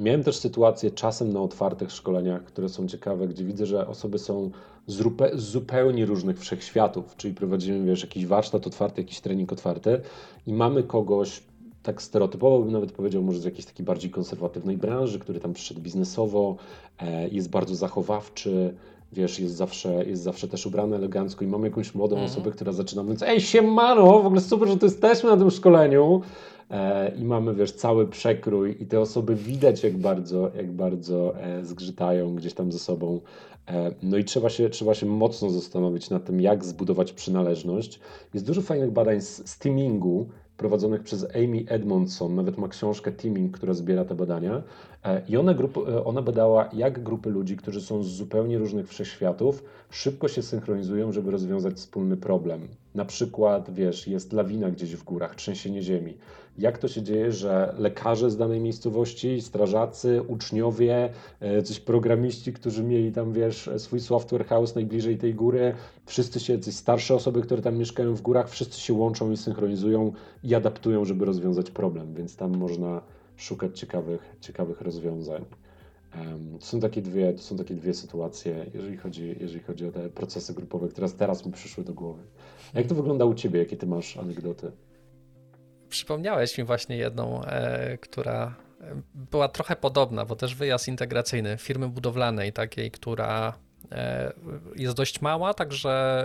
[0.00, 4.50] Miałem też sytuacje czasem na otwartych szkoleniach, które są ciekawe, gdzie widzę, że osoby są
[4.86, 5.02] z
[5.34, 10.00] zupełnie różnych wszechświatów, czyli prowadzimy, wiesz, jakiś warsztat otwarty, jakiś trening otwarty
[10.46, 11.42] i mamy kogoś,
[11.82, 15.80] tak stereotypowo bym nawet powiedział, może z jakiejś takiej bardziej konserwatywnej branży, który tam przyszedł
[15.80, 16.56] biznesowo,
[16.98, 18.74] e, jest bardzo zachowawczy,
[19.12, 22.32] wiesz, jest zawsze, jest zawsze też ubrany elegancko i mamy jakąś młodą mm -hmm.
[22.32, 26.22] osobę, która zaczyna mówiąc, ej siemano, w ogóle super, że tu jesteśmy na tym szkoleniu,
[27.16, 32.34] i mamy, wiesz, cały przekrój i te osoby widać, jak bardzo, jak bardzo e, zgrzytają
[32.34, 33.20] gdzieś tam ze sobą.
[33.68, 38.00] E, no i trzeba się, trzeba się mocno zastanowić nad tym, jak zbudować przynależność.
[38.34, 43.74] Jest dużo fajnych badań z steamingu, prowadzonych przez Amy Edmondson, nawet ma książkę Teaming, która
[43.74, 44.62] zbiera te badania.
[45.04, 49.64] E, I ona, e, ona badała, jak grupy ludzi, którzy są z zupełnie różnych wszechświatów,
[49.90, 52.68] szybko się synchronizują, żeby rozwiązać wspólny problem.
[52.94, 56.16] Na przykład, wiesz, jest lawina gdzieś w górach, trzęsienie ziemi.
[56.58, 62.84] Jak to się dzieje, że lekarze z danej miejscowości, strażacy, uczniowie, e, coś programiści, którzy
[62.84, 65.74] mieli tam, wiesz, swój software house najbliżej tej góry,
[66.06, 70.12] wszyscy się, coś starsze osoby, które tam mieszkają w górach, wszyscy się łączą i synchronizują
[70.44, 73.00] i adaptują, żeby rozwiązać problem, więc tam można
[73.36, 75.44] szukać ciekawych, ciekawych rozwiązań.
[76.60, 80.10] To są takie dwie, to są takie dwie sytuacje, jeżeli chodzi, jeżeli chodzi o te
[80.10, 82.22] procesy grupowe, które teraz mi przyszły do głowy.
[82.74, 83.58] A jak to wygląda u Ciebie?
[83.58, 84.72] Jakie Ty masz anegdoty?
[85.88, 88.54] Przypomniałeś mi właśnie jedną, e, która
[89.14, 93.58] była trochę podobna, bo też wyjazd integracyjny firmy budowlanej takiej, która
[93.92, 94.32] e,
[94.76, 96.24] jest dość mała, także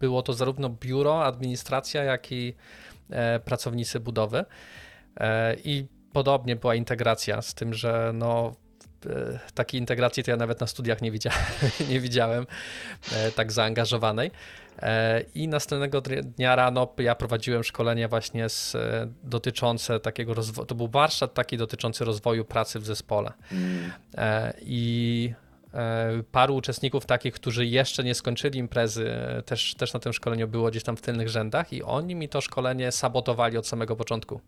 [0.00, 2.54] było to zarówno biuro, administracja, jak i
[3.10, 4.44] e, pracownicy budowy.
[5.16, 5.86] E, I
[6.18, 8.52] podobnie była integracja z tym, że no,
[9.06, 11.40] e, takiej integracji to ja nawet na studiach nie widziałem,
[11.90, 12.46] nie widziałem
[13.36, 14.30] tak zaangażowanej.
[15.34, 18.76] I następnego dnia rano ja prowadziłem szkolenie właśnie z,
[19.24, 23.32] dotyczące takiego rozwoju, to był warsztat taki dotyczący rozwoju pracy w zespole.
[23.52, 23.90] Mm.
[24.60, 25.32] I
[26.32, 29.10] paru uczestników takich, którzy jeszcze nie skończyli imprezy,
[29.46, 32.40] też, też na tym szkoleniu było gdzieś tam w tylnych rzędach i oni mi to
[32.40, 34.40] szkolenie sabotowali od samego początku.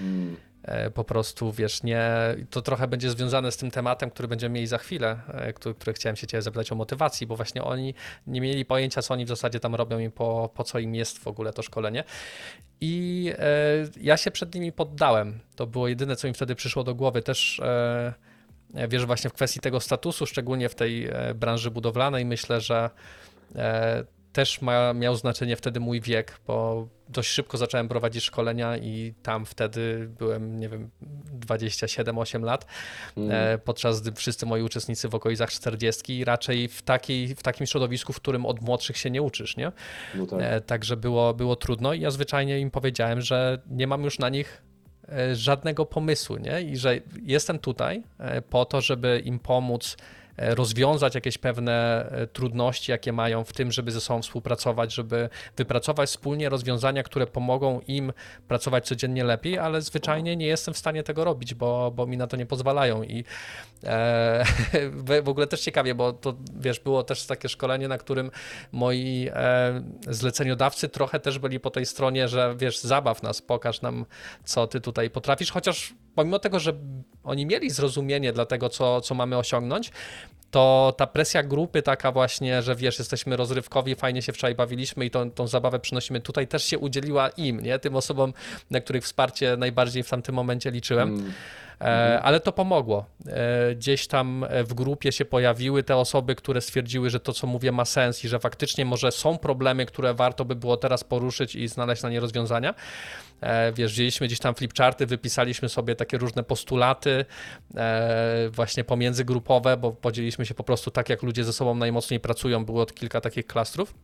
[0.00, 0.36] Mm.
[0.62, 2.10] E, po prostu, wiesz, nie,
[2.50, 5.92] to trochę będzie związane z tym tematem, który będziemy mieli za chwilę, e, który, który
[5.92, 7.94] chciałem się ciebie zapytać o motywacji, bo właśnie oni
[8.26, 11.18] nie mieli pojęcia, co oni w zasadzie tam robią i po, po co im jest
[11.18, 12.04] w ogóle to szkolenie.
[12.80, 13.44] I e,
[14.00, 15.38] ja się przed nimi poddałem.
[15.56, 17.22] To było jedyne, co mi wtedy przyszło do głowy.
[17.22, 18.14] Też e,
[18.88, 22.90] wiesz, właśnie w kwestii tego statusu, szczególnie w tej e, branży budowlanej, myślę, że
[23.54, 29.14] e, też ma, miał znaczenie wtedy mój wiek, bo dość szybko zacząłem prowadzić szkolenia i
[29.22, 30.90] tam wtedy byłem, nie wiem,
[31.46, 32.66] 27-8 lat,
[33.16, 33.60] mm.
[33.60, 38.16] podczas gdy wszyscy moi uczestnicy w okolicach 40 raczej w, takiej, w takim środowisku, w
[38.16, 39.72] którym od młodszych się nie uczysz, nie?
[40.14, 40.64] No tak.
[40.66, 44.62] Także było, było trudno i ja zwyczajnie im powiedziałem, że nie mam już na nich
[45.12, 46.62] E, żadnego pomysłu, nie?
[46.62, 52.26] I że jestem tutaj e, po to, żeby im pomóc E, rozwiązać jakieś pewne e,
[52.26, 57.80] trudności, jakie mają w tym, żeby ze sobą współpracować, żeby wypracować wspólnie rozwiązania, które pomogą
[57.80, 58.12] im
[58.48, 62.26] pracować codziennie lepiej, ale zwyczajnie nie jestem w stanie tego robić, bo, bo mi na
[62.26, 63.02] to nie pozwalają.
[63.02, 63.24] I
[63.84, 64.44] e,
[65.22, 68.30] w ogóle też ciekawie, bo to wiesz, było też takie szkolenie, na którym
[68.72, 74.06] moi e, zleceniodawcy trochę też byli po tej stronie, że wiesz, zabaw nas, pokaż nam,
[74.44, 76.72] co ty tutaj potrafisz, chociaż pomimo tego, że
[77.24, 79.90] oni mieli zrozumienie dla tego, co, co mamy osiągnąć,
[80.50, 85.10] to ta presja grupy taka właśnie, że wiesz, jesteśmy rozrywkowi, fajnie się wczoraj bawiliśmy i
[85.10, 87.78] tą, tą zabawę przynosimy tutaj, też się udzieliła im, nie?
[87.78, 88.32] Tym osobom,
[88.70, 91.08] na których wsparcie najbardziej w tamtym momencie liczyłem.
[91.08, 91.32] Mm.
[91.80, 93.06] E, ale to pomogło.
[93.26, 97.72] E, gdzieś tam w grupie się pojawiły te osoby, które stwierdziły, że to, co mówię,
[97.72, 101.68] ma sens i że faktycznie może są problemy, które warto by było teraz poruszyć i
[101.68, 102.74] znaleźć na nie rozwiązania.
[103.40, 107.24] E, wiesz, wzięliśmy gdzieś tam flipcharty, wypisaliśmy sobie takie różne postulaty,
[108.50, 112.64] właśnie pomiędzygrupowe, bo podzieliliśmy się po prostu tak, jak ludzie ze sobą najmocniej pracują.
[112.64, 113.94] Było kilka takich klastrów.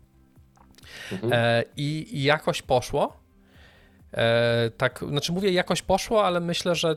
[1.13, 1.65] Mhm.
[1.77, 3.17] I, I jakoś poszło.
[4.77, 6.97] Tak, znaczy mówię, jakoś poszło, ale myślę, że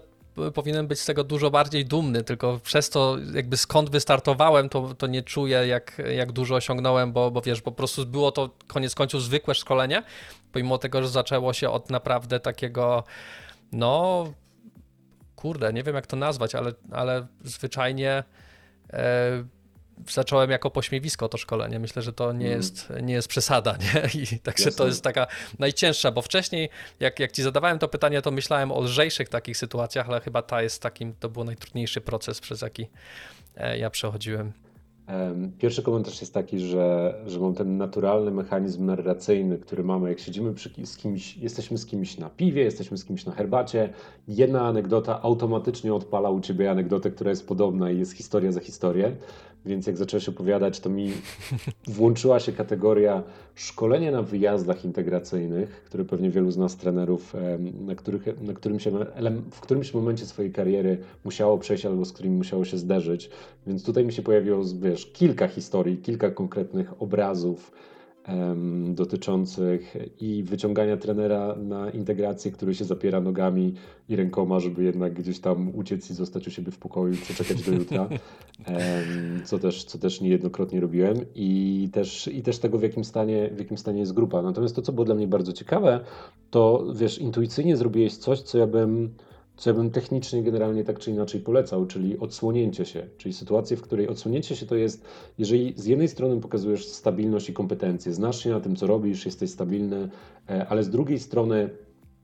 [0.54, 5.08] powinienem być z tego dużo bardziej dumny, tylko przez to jakby skąd wystartowałem, to, to
[5.08, 9.24] nie czuję jak, jak dużo osiągnąłem, bo, bo wiesz, po prostu było to koniec końców
[9.24, 10.04] zwykłe szkolenie,
[10.52, 13.04] pomimo tego, że zaczęło się od naprawdę takiego,
[13.72, 14.26] no
[15.36, 18.24] kurde, nie wiem jak to nazwać, ale, ale zwyczajnie
[18.94, 19.44] e,
[20.10, 21.80] zacząłem jako pośmiewisko to szkolenie.
[21.80, 22.58] Myślę, że to nie, mm.
[22.58, 24.22] jest, nie jest przesada, nie?
[24.22, 24.78] I także Jasne.
[24.78, 25.28] to jest taka
[25.60, 30.10] najcięższa, bo wcześniej, jak, jak ci zadawałem to pytanie, to myślałem o lżejszych takich sytuacjach,
[30.10, 32.88] ale chyba ta jest takim, to był najtrudniejszy proces, przez jaki
[33.58, 34.54] e, ja przechodziłem.
[35.60, 40.54] Pierwszy komentarz jest taki, że, że mam ten naturalny mechanizm narracyjny, który mamy, jak siedzimy
[40.54, 43.90] przy, z kimś, jesteśmy z kimś na piwie, jesteśmy z kimś na herbacie.
[44.28, 49.16] Jedna anegdota automatycznie odpala u ciebie anegdotę, która jest podobna i jest historia za historię.
[49.68, 51.12] Więc jak zacząłeś opowiadać, to mi
[51.88, 53.24] włączyła się kategoria
[53.56, 57.34] szkolenia na wyjazdach integracyjnych, które pewnie wielu z nas trenerów,
[57.80, 58.92] na, których, na którym się,
[59.52, 63.30] w którymś momencie swojej kariery musiało przejść albo z którymi musiało się zderzyć.
[63.68, 67.72] Więc tutaj mi się pojawiło, wiesz, kilka historii, kilka konkretnych obrazów
[68.90, 73.74] dotyczących i wyciągania trenera na integrację, który się zapiera nogami
[74.10, 77.64] i rękoma, żeby jednak gdzieś tam uciec i zostać u siebie w pokoju i przeczekać
[77.64, 78.10] do jutra,
[79.46, 83.60] co też, co też niejednokrotnie robiłem i też, i też tego, w jakim, stanie, w
[83.60, 84.42] jakim stanie jest grupa.
[84.42, 86.00] Natomiast to, co było dla mnie bardzo ciekawe,
[86.52, 89.10] to wiesz, intuicyjnie zrobiłeś coś, co ja bym
[89.58, 93.82] co ja bym technicznie generalnie tak czy inaczej polecał, czyli odsłonięcie się, czyli sytuację, w
[93.82, 95.06] której odsłonięcie się to jest,
[95.38, 99.50] jeżeli z jednej strony pokazujesz stabilność i kompetencje, znasz się na tym, co robisz, jesteś
[99.50, 100.10] stabilny,
[100.50, 101.70] e, ale z drugiej strony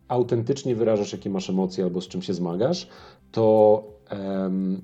[0.08, 2.88] autentycznie wyrażasz, jakie masz emocje albo z czym się zmagasz,
[3.32, 3.84] to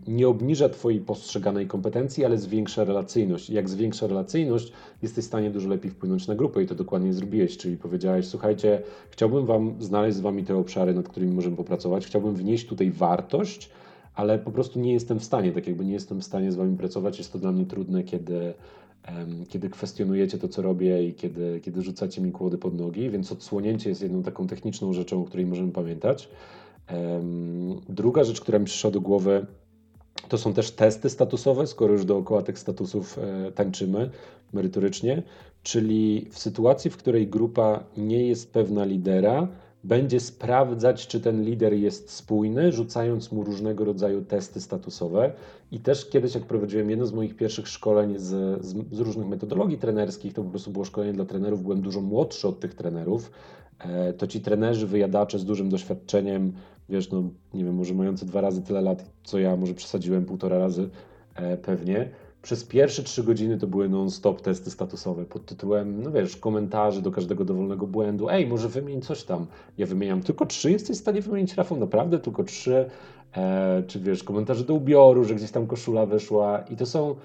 [0.07, 3.49] nie obniża Twojej postrzeganej kompetencji, ale zwiększa relacyjność.
[3.49, 7.57] Jak zwiększa relacyjność, jesteś w stanie dużo lepiej wpłynąć na grupę i to dokładnie zrobiłeś,
[7.57, 12.35] czyli powiedziałeś, słuchajcie, chciałbym Wam znaleźć z Wami te obszary, nad którymi możemy popracować, chciałbym
[12.35, 13.69] wnieść tutaj wartość,
[14.15, 16.77] ale po prostu nie jestem w stanie, tak jakby nie jestem w stanie z Wami
[16.77, 18.53] pracować, jest to dla mnie trudne, kiedy
[19.49, 23.89] kiedy kwestionujecie to, co robię i kiedy, kiedy rzucacie mi kłody pod nogi, więc odsłonięcie
[23.89, 26.29] jest jedną taką techniczną rzeczą, o której możemy pamiętać.
[27.89, 29.45] Druga rzecz, która mi przyszła do głowy,
[30.29, 34.09] to są też testy statusowe, skoro już dookoła tych statusów e, tańczymy
[34.53, 35.23] merytorycznie,
[35.63, 39.47] czyli w sytuacji, w której grupa nie jest pewna lidera,
[39.83, 45.31] będzie sprawdzać, czy ten lider jest spójny, rzucając mu różnego rodzaju testy statusowe.
[45.71, 49.77] I też kiedyś, jak prowadziłem jedno z moich pierwszych szkoleń z, z, z, różnych metodologii
[49.77, 53.31] trenerskich, to po prostu było szkolenie dla trenerów, byłem dużo młodszy od tych trenerów.
[53.79, 56.53] E, to ci trenerzy, wyjadacze z dużym doświadczeniem,
[56.89, 57.23] wiesz, no
[57.53, 60.89] nie wiem, może mający dwa razy tyle lat, co ja, może przesadziłem półtora razy
[61.35, 62.09] e, pewnie
[62.41, 67.11] przez pierwsze trzy godziny to były non-stop testy statusowe pod tytułem, no wiesz, komentarzy do
[67.11, 68.29] każdego dowolnego błędu.
[68.29, 69.47] Ej, może wymień coś tam.
[69.77, 72.89] Ja wymieniam tylko trzy, jesteś w stanie wymienić Rafał, naprawdę tylko trzy.
[73.37, 77.15] E, czy wiesz, komentarze do ubioru, że gdzieś tam koszula wyszła i to są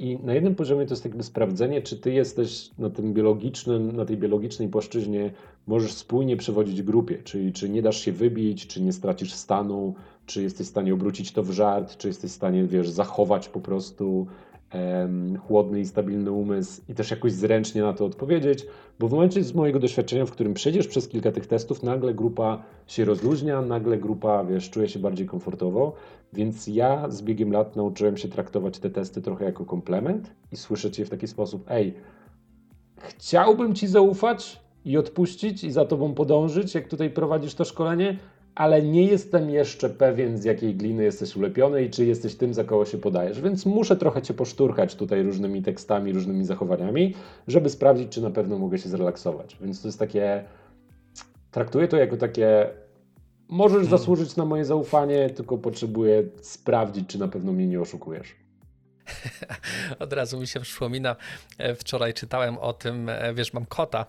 [0.00, 4.04] i na jednym poziomie to jest jakby sprawdzenie, czy ty jesteś na tym biologicznym, na
[4.04, 5.30] tej biologicznej płaszczyźnie,
[5.66, 9.94] możesz spójnie przewodzić grupie, czyli czy nie dasz się wybić, czy nie stracisz stanu,
[10.26, 13.60] czy jesteś w stanie obrócić to w żart, czy jesteś w stanie, wiesz, zachować po
[13.60, 14.26] prostu
[15.46, 18.66] chłodny i stabilny umysł i też jakoś zręcznie na to odpowiedzieć,
[18.98, 22.62] bo w momencie z mojego doświadczenia, w którym przejdziesz przez kilka tych testów, nagle grupa
[22.86, 25.92] się rozluźnia, nagle grupa, wiesz, czuje się bardziej komfortowo,
[26.32, 30.98] więc ja z biegiem lat nauczyłem się traktować te testy trochę jako komplement i słyszeć
[30.98, 31.94] je w taki sposób, ej,
[32.96, 38.18] chciałbym Ci zaufać i odpuścić i za Tobą podążyć, jak tutaj prowadzisz to szkolenie,
[38.54, 42.64] ale nie jestem jeszcze pewien, z jakiej gliny jesteś ulepiony i czy jesteś tym, za
[42.64, 43.40] kogo się podajesz.
[43.40, 47.14] Więc muszę trochę cię poszturchać tutaj różnymi tekstami, różnymi zachowaniami,
[47.48, 49.56] żeby sprawdzić, czy na pewno mogę się zrelaksować.
[49.60, 50.44] Więc to jest takie.
[51.50, 52.70] Traktuję to jako takie.
[53.48, 53.90] Możesz hmm.
[53.90, 58.36] zasłużyć na moje zaufanie, tylko potrzebuję sprawdzić, czy na pewno mnie nie oszukujesz.
[59.98, 61.16] Od razu mi się przypomina,
[61.58, 64.06] e, wczoraj czytałem o tym, e, wiesz, mam kota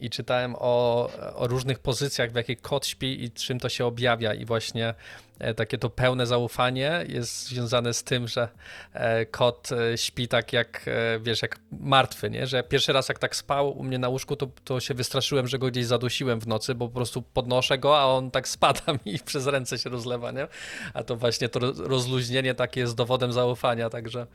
[0.00, 4.34] i czytałem o, o, różnych pozycjach, w jakich kot śpi i czym to się objawia.
[4.34, 4.94] I właśnie
[5.38, 8.48] e, takie to pełne zaufanie jest związane z tym, że
[8.92, 10.86] e, kot e, śpi tak jak,
[11.20, 12.46] wiesz, jak martwy, nie?
[12.46, 15.58] Że pierwszy raz jak tak spał u mnie na łóżku, to, to się wystraszyłem, że
[15.58, 19.18] go gdzieś zadusiłem w nocy, bo po prostu podnoszę go, a on tak spada mi
[19.24, 20.46] przez ręce się rozlewa, nie?
[20.94, 24.26] A to właśnie to rozluźnienie takie jest dowodem zaufania, także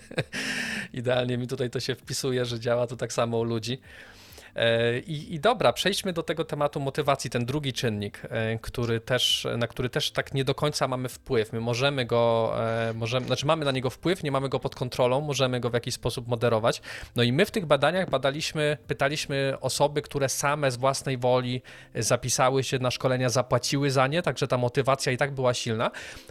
[0.92, 3.80] idealnie mi tutaj to się wpisuje, że działa to tak samo u ludzi.
[4.56, 9.46] E, I, I, dobra, przejdźmy do tego tematu motywacji, ten drugi czynnik, e, który też,
[9.58, 11.52] na który też tak nie do końca mamy wpływ.
[11.52, 12.52] My możemy go,
[12.88, 15.74] e, możemy, znaczy mamy na niego wpływ, nie mamy go pod kontrolą, możemy go w
[15.74, 16.82] jakiś sposób moderować.
[17.16, 21.62] No i my w tych badaniach badaliśmy, pytaliśmy osoby, które same z własnej woli
[21.94, 25.90] zapisały się na szkolenia, zapłaciły za nie, także ta motywacja i tak była silna,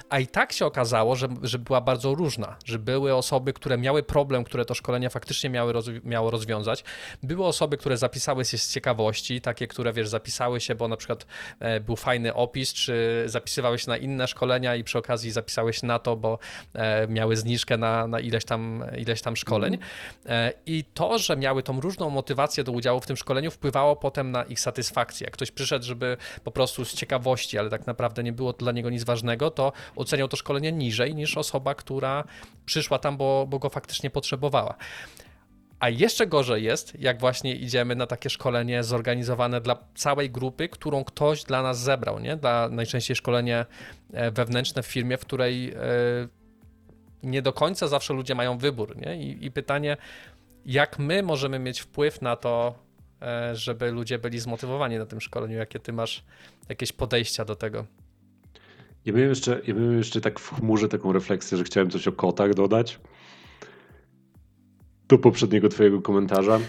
[0.10, 4.04] a i tak się okazało, że, że była bardzo różna, że były osoby, które miały
[4.04, 6.84] problem, które to szkolenie faktycznie miały miało rozwiązać,
[7.24, 10.98] były osoby, które zapisały zapisały się z ciekawości, takie, które wiesz, zapisały się, bo na
[10.98, 11.26] przykład
[11.60, 15.88] e, był fajny opis, czy zapisywały się na inne szkolenia i przy okazji zapisały się
[15.88, 16.40] na to, bo
[16.74, 19.78] e, miały zniżkę na, na ileś, tam, ileś tam szkoleń.
[20.26, 20.54] Mm.
[20.66, 24.44] I to, że miały tą różną motywację do udziału w tym szkoleniu, wpływało potem na
[24.44, 25.26] ich satysfakcję.
[25.26, 28.90] Jak ktoś przyszedł, żeby po prostu z ciekawości, ale tak naprawdę nie było dla niego
[28.90, 32.24] nic ważnego, to oceniał to szkolenie niżej niż osoba, która
[32.66, 34.76] przyszła tam, bo, bo go faktycznie potrzebowała.
[35.82, 41.04] A jeszcze gorzej jest, jak właśnie idziemy na takie szkolenie zorganizowane dla całej grupy, którą
[41.04, 42.38] ktoś dla nas zebrał, nie?
[42.38, 43.66] Dla najczęściej szkolenie
[44.14, 45.78] e, wewnętrzne w firmie, w której e,
[47.24, 49.24] nie do końca zawsze ludzie mają wybór, nie?
[49.24, 49.98] I, i pytanie,
[50.66, 52.76] jak my możemy mieć wpływ na to,
[53.22, 55.58] e, żeby ludzie byli zmotywowani na tym szkoleniu?
[55.58, 56.24] Jakie ty masz
[56.70, 57.86] jakieś podejścia do tego?
[59.06, 62.12] Ja bym jeszcze, ja bym jeszcze tak w chmurze taką refleksję, że chciałem coś o
[62.12, 63.00] kotach dodać
[65.12, 66.60] do poprzedniego twojego komentarza.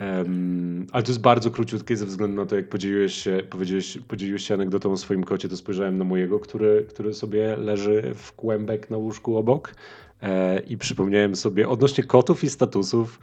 [0.00, 4.46] Um, ale to jest bardzo króciutkie ze względu na to, jak podzieliłeś się, podzieliłeś, podzieliłeś
[4.46, 8.90] się anegdotą o swoim kocie, to spojrzałem na mojego, który, który sobie leży w kłębek
[8.90, 9.74] na łóżku obok
[10.22, 13.18] e, i przypomniałem sobie odnośnie kotów i statusów,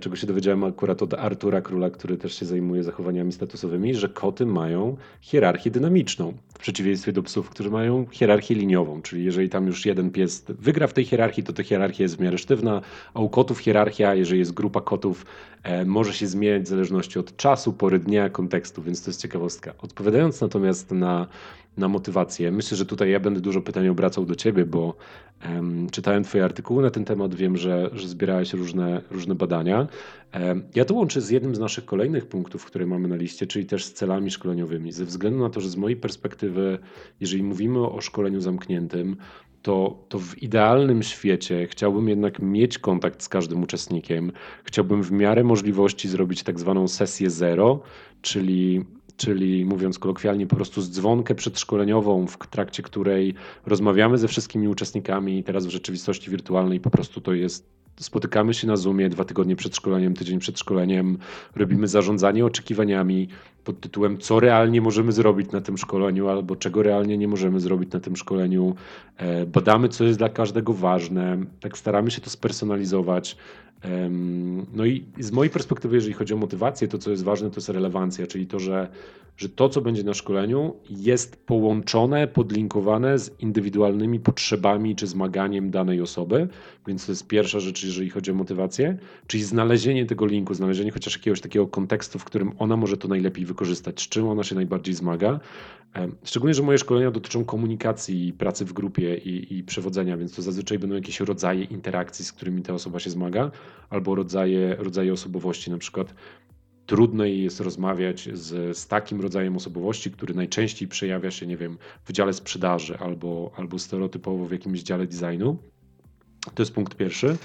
[0.00, 4.46] czego się dowiedziałem akurat od Artura Króla, który też się zajmuje zachowaniami statusowymi, że koty
[4.46, 9.86] mają hierarchię dynamiczną, w przeciwieństwie do psów, którzy mają hierarchię liniową, czyli jeżeli tam już
[9.86, 12.82] jeden pies wygra w tej hierarchii, to ta hierarchia jest w miarę sztywna,
[13.14, 15.26] a u kotów hierarchia, jeżeli jest grupa kotów,
[15.62, 19.74] e, może się zmieniać w zależności od czasu, pory dnia, kontekstu, więc to jest ciekawostka.
[19.82, 21.26] Odpowiadając natomiast na
[21.76, 22.52] na motywację.
[22.52, 24.96] Myślę, że tutaj ja będę dużo pytań obracał do ciebie, bo
[25.44, 29.86] um, czytałem twoje artykuły na ten temat, wiem, że, że zbierałeś różne, różne badania.
[30.34, 33.66] Um, ja to łączę z jednym z naszych kolejnych punktów, które mamy na liście, czyli
[33.66, 34.92] też z celami szkoleniowymi.
[34.92, 36.78] Ze względu na to, że z mojej perspektywy,
[37.20, 39.16] jeżeli mówimy o szkoleniu zamkniętym,
[39.62, 44.32] to, to w idealnym świecie chciałbym jednak mieć kontakt z każdym uczestnikiem.
[44.64, 47.80] Chciałbym w miarę możliwości zrobić tak zwaną sesję zero,
[48.22, 48.84] czyli
[49.16, 53.34] czyli mówiąc kolokwialnie, po prostu z dzwonkę przedszkoleniową, w trakcie której
[53.66, 58.76] rozmawiamy ze wszystkimi uczestnikami, teraz w rzeczywistości wirtualnej po prostu to jest spotykamy się na
[58.76, 61.18] Zoomie dwa tygodnie przed szkoleniem, tydzień przed szkoleniem,
[61.54, 63.28] robimy zarządzanie oczekiwaniami
[63.64, 67.92] pod tytułem, co realnie możemy zrobić na tym szkoleniu, albo czego realnie nie możemy zrobić
[67.92, 68.74] na tym szkoleniu.
[69.16, 73.36] E, badamy, co jest dla każdego ważne, tak staramy się to spersonalizować.
[74.74, 77.68] No i z mojej perspektywy, jeżeli chodzi o motywację, to co jest ważne, to jest
[77.68, 78.88] relewancja, czyli to, że,
[79.36, 86.00] że to, co będzie na szkoleniu, jest połączone, podlinkowane z indywidualnymi potrzebami czy zmaganiem danej
[86.00, 86.48] osoby.
[86.86, 91.16] Więc to jest pierwsza rzecz, jeżeli chodzi o motywację, czyli znalezienie tego linku, znalezienie chociaż
[91.16, 94.94] jakiegoś takiego kontekstu, w którym ona może to najlepiej wykorzystać, z czym ona się najbardziej
[94.94, 95.40] zmaga.
[96.24, 100.78] Szczególnie, że moje szkolenia dotyczą komunikacji, pracy w grupie i, i przewodzenia, więc to zazwyczaj
[100.78, 103.50] będą jakieś rodzaje interakcji, z którymi ta osoba się zmaga,
[103.90, 105.70] albo rodzaje, rodzaje osobowości.
[105.70, 106.14] Na przykład
[106.86, 111.78] trudno jej jest rozmawiać z, z takim rodzajem osobowości, który najczęściej przejawia się, nie wiem,
[112.04, 115.58] w dziale sprzedaży albo, albo stereotypowo w jakimś dziale designu.
[116.54, 117.36] To jest punkt pierwszy.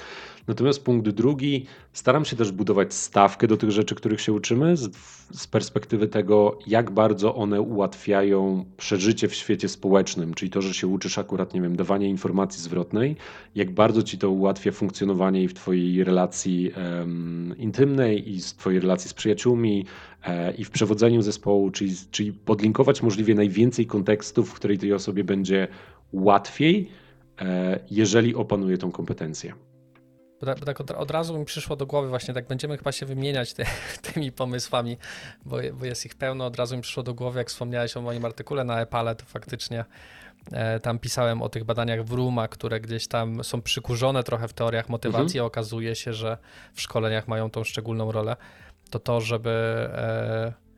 [0.52, 4.96] Natomiast punkt drugi, staram się też budować stawkę do tych rzeczy, których się uczymy, z,
[5.32, 10.88] z, perspektywy tego, jak bardzo one ułatwiają przeżycie w świecie społecznym, czyli to, że się
[10.88, 13.16] uczysz akurat, nie wiem, dawania informacji zwrotnej,
[13.56, 18.80] jak bardzo ci to ułatwia funkcjonowanie i w twojej relacji um, intymnej i z twojej
[18.80, 19.86] relacji z przyjaciółmi
[20.24, 25.24] e, i w przewodzeniu zespołu, czyli, czyli podlinkować możliwie najwięcej kontekstów, w której tej osobie
[25.24, 25.68] będzie
[26.14, 26.90] łatwiej,
[27.42, 29.54] e, jeżeli opanuje tą kompetencję.
[30.42, 33.54] Bo tak, od, od, razu mi przyszło do głowy właśnie, tak będziemy chyba się wymieniać
[33.54, 33.66] te,
[34.14, 34.98] tymi pomysłami,
[35.46, 36.46] bo, bo, jest ich pełno.
[36.46, 39.86] Od razu mi przyszło do głowy, jak wspomniałeś o moim artykule na Epale, to faktycznie
[40.52, 44.54] e, tam pisałem o tych badaniach w Ruma, które gdzieś tam są przykurzone trochę w
[44.54, 45.46] teoriach motywacji, mhm.
[45.46, 46.38] okazuje się, że
[46.74, 48.36] w szkoleniach mają tą szczególną rolę.
[48.90, 50.71] To to, żeby E,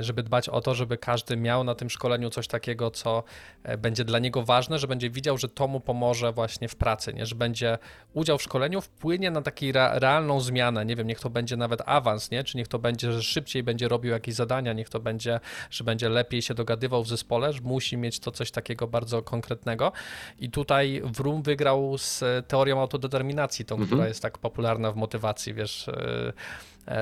[0.00, 3.22] żeby dbać o to, żeby każdy miał na tym szkoleniu coś takiego, co
[3.62, 7.14] e, będzie dla niego ważne, że będzie widział, że to mu pomoże właśnie w pracy,
[7.14, 7.26] nie?
[7.26, 7.78] że będzie
[8.14, 9.56] udział w szkoleniu wpłynie na taką
[9.92, 12.44] realną zmianę, nie wiem, niech to będzie nawet awans, nie?
[12.44, 15.40] czy niech to będzie, że szybciej będzie robił jakieś zadania, niech to będzie,
[15.70, 19.92] że będzie lepiej się dogadywał w zespole, że musi mieć to coś takiego bardzo konkretnego
[20.38, 23.88] i tutaj Wrum wygrał z teorią autodeterminacji, tą, mhm.
[23.88, 26.32] która jest tak popularna w motywacji, wiesz, e, E,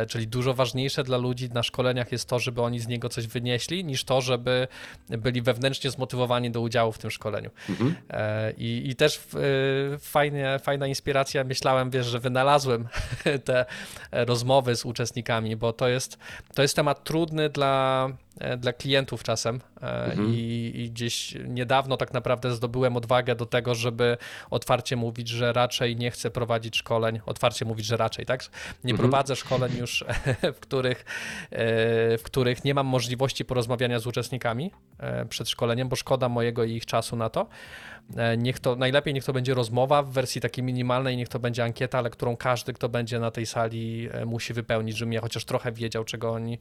[0.09, 3.85] czyli dużo ważniejsze dla ludzi na szkoleniach jest to, żeby oni z niego coś wynieśli,
[3.85, 4.68] niż to, żeby
[5.09, 7.51] byli wewnętrznie zmotywowani do udziału w tym szkoleniu.
[7.68, 7.94] Mhm.
[8.11, 12.88] E, I, I, też e, fajnie, fajna inspiracja, myślałem, wiesz, że wynalazłem
[13.44, 13.66] te
[14.12, 16.18] rozmowy z uczestnikami, bo to jest,
[16.55, 18.09] to jest temat trudny dla
[18.40, 20.35] E, dla klientów czasem e, mhm.
[20.35, 24.16] I, I, gdzieś niedawno tak naprawdę zdobyłem odwagę do tego, żeby
[24.51, 28.44] otwarcie mówić, że raczej nie chcę prowadzić szkoleń, otwarcie mówić, że raczej, tak?
[28.85, 28.97] Nie mhm.
[29.09, 30.05] prowadzę szkoleń już,
[30.57, 31.05] w których,
[31.51, 34.70] e, w których nie mam możliwości porozmawiania z uczestnikami
[35.29, 37.47] przed szkoleniem, bo szkoda mojego i ich czasu na to.
[38.17, 41.64] E, niech to, najlepiej niech to będzie rozmowa w wersji takiej minimalnej, niech to będzie
[41.64, 45.45] ankieta, ale którą każdy, kto będzie na tej sali e, musi wypełnić, żebym ja chociaż
[45.45, 46.59] trochę wiedział, czego oni,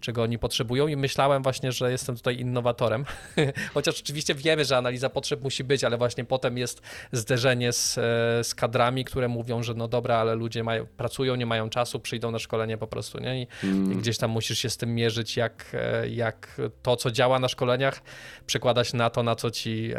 [0.00, 3.04] czego oni potrzebują i myślałem właśnie, że jestem tutaj innowatorem,
[3.74, 6.82] chociaż oczywiście wiemy, że analiza potrzeb musi być, ale właśnie potem jest
[7.12, 11.46] zderzenie z, e, z kadrami, które mówią, że no dobra, ale ludzie mają, pracują, nie
[11.46, 13.42] mają czasu, przyjdą na szkolenie po prostu, nie?
[13.42, 13.92] I, mm.
[13.92, 15.76] i gdzieś tam musisz się z tym mierzyć, jak,
[16.10, 18.02] jak to, co działa na szkoleniach,
[18.46, 19.92] przekładać na to, na co ci,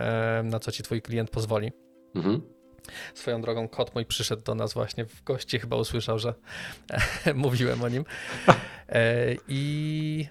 [0.44, 1.72] na co ci twój klient pozwoli.
[2.16, 2.42] Mhm.
[3.14, 6.34] Swoją drogą kot mój przyszedł do nas właśnie w gości, chyba usłyszał, że
[7.36, 8.06] mówiłem o nim.
[8.90, 10.28] E, I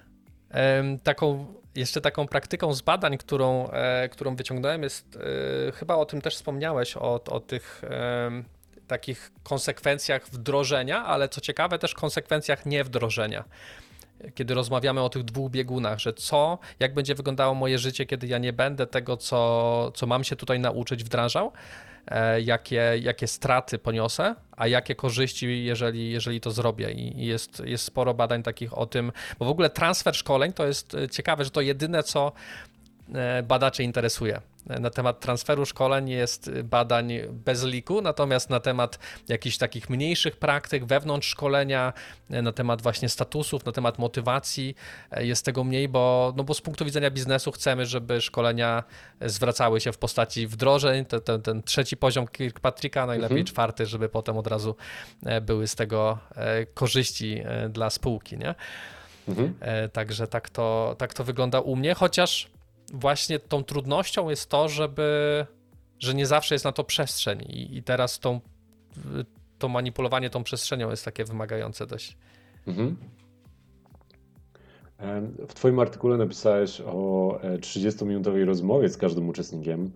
[1.02, 5.18] taką, jeszcze taką praktyką z badań, którą, e, którą wyciągnąłem jest,
[5.68, 7.82] e, chyba o tym też wspomniałeś, o, o tych
[8.86, 13.44] takich konsekwencjach wdrożenia, ale co ciekawe też konsekwencjach niewdrożenia
[14.34, 18.38] kiedy rozmawiamy o tych dwóch biegunach, że co, jak będzie wyglądało moje życie, kiedy ja
[18.38, 21.52] nie będę tego, co, co mam się tutaj nauczyć, wdrażał,
[22.06, 26.92] e, jakie, jakie straty poniosę, a jakie korzyści, jeżeli, jeżeli to zrobię.
[26.92, 30.94] I jest, jest sporo badań takich o tym, bo w ogóle transfer szkoleń to jest
[30.94, 32.32] e, ciekawe, że to jedyne, co
[33.44, 38.98] badaczy interesuje na temat transferu szkoleń jest badań bez liku, natomiast na temat
[39.28, 41.92] jakichś takich mniejszych praktyk wewnątrz szkolenia,
[42.30, 44.74] na temat właśnie statusów, na temat motywacji
[45.16, 48.84] jest tego mniej, bo, no bo z punktu widzenia biznesu chcemy, żeby szkolenia
[49.20, 53.46] zwracały się w postaci wdrożeń, ten, ten, ten trzeci poziom Kirkpatricka, najlepiej mhm.
[53.46, 54.76] czwarty, żeby potem od razu
[55.26, 58.54] e, były z tego e, korzyści e, dla spółki, nie?
[59.28, 59.54] Mhm.
[59.92, 62.48] Także tak to, tak to wygląda u mnie, chociaż
[62.93, 65.47] właśnie tą trudnością jest to, żeby,
[65.99, 68.41] że nie zawsze jest na to przestrzeń i, i teraz tą,
[69.59, 72.16] to manipulowanie tą przestrzenią jest takie wymagające dość.
[72.66, 72.97] Mhm.
[75.49, 79.91] W Twoim artykule napisałeś o 30-minutowej e, rozmowie z każdym uczestnikiem,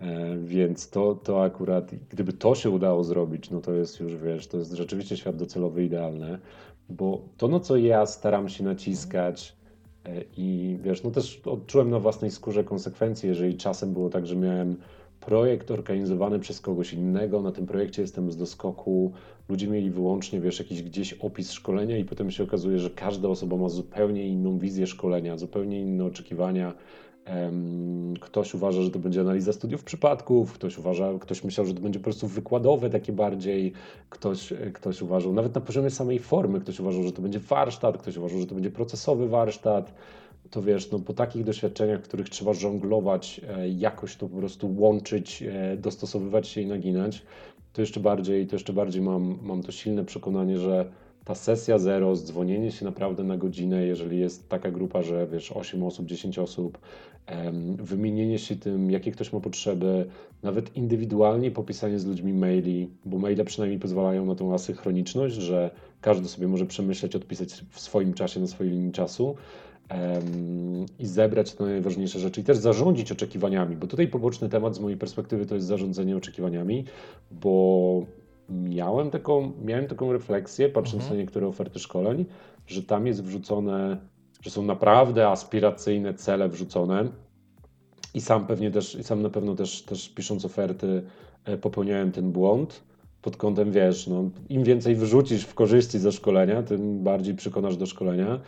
[0.00, 4.46] e, więc to, to akurat, gdyby to się udało zrobić, no to jest już, wiesz,
[4.46, 6.38] to jest rzeczywiście świat docelowy idealny,
[6.88, 9.63] bo to, no co ja staram się naciskać, E,
[10.36, 14.76] I wiesz, no też odczułem na własnej skórze konsekwencje, jeżeli czasem było tak, że miałem
[15.20, 19.12] projekt organizowany przez kogoś innego, na tym projekcie jestem z doskoku,
[19.48, 23.56] ludzie mieli wyłącznie, wiesz, jakiś gdzieś opis szkolenia i potem się okazuje, że każda osoba
[23.56, 26.74] ma zupełnie inną wizję szkolenia, zupełnie inne oczekiwania,
[28.20, 31.98] Ktoś uważa, że to będzie analiza studiów przypadków, ktoś uważa, ktoś myślał, że to będzie
[31.98, 33.72] po prostu wykładowe takie bardziej,
[34.10, 38.16] ktoś, ktoś uważał, nawet na poziomie samej formy, ktoś uważał, że to będzie warsztat, ktoś
[38.16, 39.94] uważał, że to będzie procesowy warsztat.
[40.50, 44.74] To wiesz, no po takich doświadczeniach, w których trzeba żonglować, e, jakoś to po prostu
[44.76, 47.22] łączyć, e, dostosowywać się i naginać,
[47.72, 50.90] to jeszcze bardziej, to jeszcze bardziej mam, mam to silne przekonanie, że
[51.24, 55.82] ta sesja zero, dzwonienie się naprawdę na godzinę, jeżeli jest taka grupa, że wiesz, 8
[55.82, 56.78] osób, 10 osób,
[57.78, 60.06] wymienienie się tym, jakie ktoś ma potrzeby,
[60.42, 65.70] nawet indywidualnie popisanie z ludźmi maili, bo maile przynajmniej pozwalają na tą asynchroniczność, że
[66.00, 69.34] każdy sobie może przemyśleć, odpisać w swoim czasie, na swojej linii czasu
[70.98, 74.98] i zebrać te najważniejsze rzeczy i też zarządzić oczekiwaniami, bo tutaj poboczny temat z mojej
[74.98, 76.84] perspektywy to jest zarządzanie oczekiwaniami,
[77.30, 78.06] bo
[78.48, 81.12] miałem taką, miałem taką refleksję, patrząc mhm.
[81.12, 82.24] na niektóre oferty szkoleń,
[82.66, 83.96] że tam jest wrzucone,
[84.42, 87.08] że są naprawdę aspiracyjne cele wrzucone.
[88.14, 91.02] I sam pewnie też, i sam na pewno też, też pisząc oferty,
[91.44, 92.82] e, popełniałem ten błąd
[93.22, 97.86] pod kątem, wiesz, no, im więcej wyrzucisz w korzyści ze szkolenia, tym bardziej przekonasz do
[97.86, 98.40] szkolenia,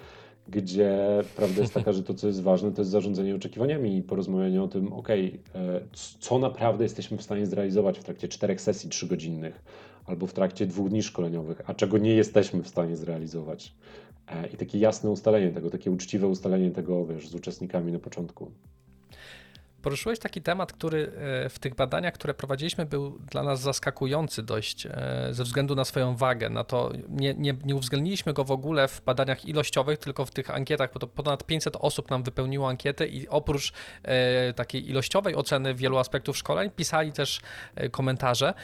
[0.48, 0.98] gdzie
[1.36, 4.68] prawda jest taka, że to, co jest ważne, to jest zarządzanie oczekiwaniami i porozmawianie o
[4.68, 5.30] tym, ok, e,
[6.18, 9.62] co naprawdę jesteśmy w stanie zrealizować w trakcie czterech sesji trzygodzinnych
[10.06, 13.74] albo w trakcie dwóch dni szkoleniowych, a czego nie jesteśmy w stanie zrealizować.
[14.28, 18.50] E, I takie jasne ustalenie tego, takie uczciwe ustalenie tego, wiesz, z uczestnikami na początku.
[19.86, 21.12] Poruszyłeś taki temat, który
[21.44, 25.84] e, w tych badaniach, które prowadziliśmy, był dla nas zaskakujący dość e, ze względu na
[25.84, 26.50] swoją wagę.
[26.50, 30.50] Na to nie, nie, nie uwzględniliśmy go w ogóle w badaniach ilościowych, tylko w tych
[30.50, 33.72] ankietach, bo to ponad 500 osób nam wypełniło ankietę i oprócz
[34.56, 37.40] takiej ilościowej oceny wielu aspektów szkoleń, pisali też
[37.90, 38.54] komentarze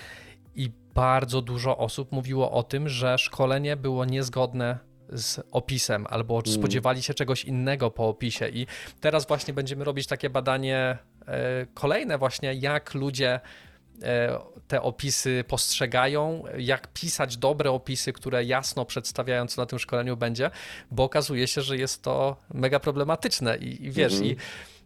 [0.54, 4.78] i bardzo dużo osób mówiło o tym, że szkolenie było niezgodne
[5.12, 6.46] z opisem, albo mm.
[6.46, 8.48] spodziewali się czegoś innego po opisie.
[8.48, 8.66] I
[9.00, 10.98] teraz właśnie będziemy robić takie badanie e,
[11.74, 13.40] kolejne, właśnie jak ludzie
[14.02, 20.16] e, te opisy postrzegają, jak pisać dobre opisy, które jasno przedstawiają, co na tym szkoleniu
[20.16, 20.50] będzie,
[20.90, 24.32] bo okazuje się, że jest to mega problematyczne i, i wiesz, mm -hmm.
[24.32, 24.36] i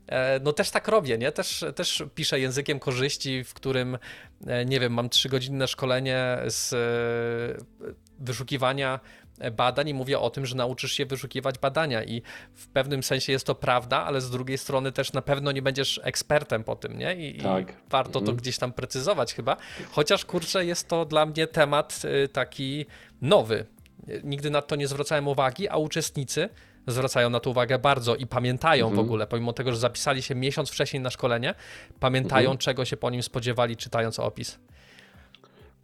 [0.07, 1.32] E, no też tak robię, nie?
[1.32, 3.99] Też, też piszę językiem korzyści, w którym,
[4.47, 7.87] e, nie wiem, mam trzygodzinne szkolenie z e,
[8.18, 9.01] wyszukiwania
[9.53, 12.22] badań i mówię o tym, że nauczysz się wyszukiwać badania i
[12.55, 16.01] w pewnym sensie jest to prawda, ale z drugiej strony też na pewno nie będziesz
[16.03, 17.28] ekspertem po tym, nie?
[17.28, 17.70] I, tak.
[17.70, 18.37] i warto to mhm.
[18.37, 19.57] gdzieś tam precyzować chyba,
[19.91, 22.87] chociaż kurczę jest to dla mnie temat taki
[23.22, 23.66] nowy.
[24.24, 26.49] Nigdy na to nie zwracałem uwagi, a uczestnicy
[26.87, 28.97] zwracają na to uwagę bardzo i pamiętają mhm.
[28.97, 31.55] w ogóle, pomimo tego, że zapisali się miesiąc wcześniej na szkolenie,
[32.01, 32.59] pamiętają, mhm.
[32.59, 34.59] czego się po nim spodziewali, czytając opis.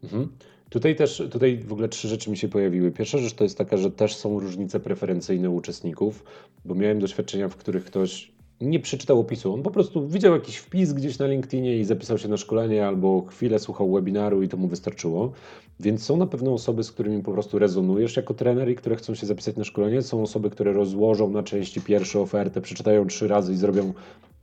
[0.02, 0.28] Mhm.
[0.72, 2.90] Tutaj też, tutaj w ogóle trzy rzeczy mi się pojawiły.
[2.90, 6.24] Pierwsza rzecz to jest taka, że też są różnice preferencyjne uczestników,
[6.64, 9.54] bo miałem doświadczenia, w których ktoś nie przeczytał opisu.
[9.54, 13.22] On po prostu widział jakiś wpis gdzieś na LinkedInie i zapisał się na szkolenie albo
[13.22, 15.32] chwilę słuchał webinaru i to mu wystarczyło.
[15.80, 19.14] Więc są na pewno osoby, z którymi po prostu rezonujesz jako trener i które chcą
[19.14, 20.02] się zapisać na szkolenie.
[20.02, 23.92] Są osoby, które rozłożą na części pierwsze ofertę, przeczytają trzy razy i zrobią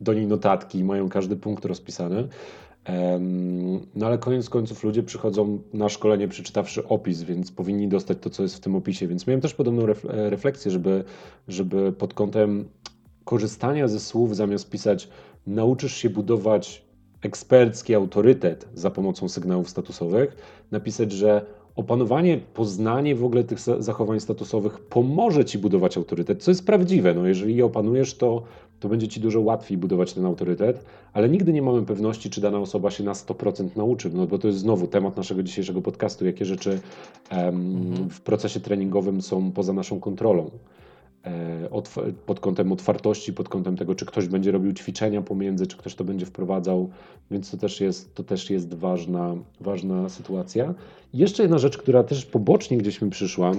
[0.01, 2.27] do niej notatki i mają każdy punkt rozpisany.
[3.95, 8.43] No ale koniec końców ludzie przychodzą na szkolenie przeczytawszy opis, więc powinni dostać to, co
[8.43, 9.07] jest w tym opisie.
[9.07, 11.03] Więc miałem też podobną refleksję, żeby,
[11.47, 12.69] żeby pod kątem
[13.25, 15.09] korzystania ze słów zamiast pisać
[15.47, 16.85] nauczysz się budować
[17.21, 20.35] ekspercki autorytet za pomocą sygnałów statusowych,
[20.71, 26.65] napisać, że opanowanie, poznanie w ogóle tych zachowań statusowych pomoże ci budować autorytet, co jest
[26.65, 27.13] prawdziwe.
[27.13, 28.43] No, jeżeli je opanujesz, to,
[28.79, 32.59] to będzie ci dużo łatwiej budować ten autorytet, ale nigdy nie mamy pewności, czy dana
[32.59, 36.45] osoba się na 100% nauczy, no bo to jest znowu temat naszego dzisiejszego podcastu, jakie
[36.45, 36.79] rzeczy
[37.31, 40.51] um, w procesie treningowym są poza naszą kontrolą.
[41.25, 41.69] E,
[42.25, 46.03] pod kątem otwartości, pod kątem tego, czy ktoś będzie robił ćwiczenia pomiędzy, czy ktoś to
[46.03, 46.89] będzie wprowadzał,
[47.31, 50.73] więc to też jest, to też jest ważna, ważna sytuacja.
[51.13, 53.51] I jeszcze jedna rzecz, która też pobocznie gdzieś mi przyszła.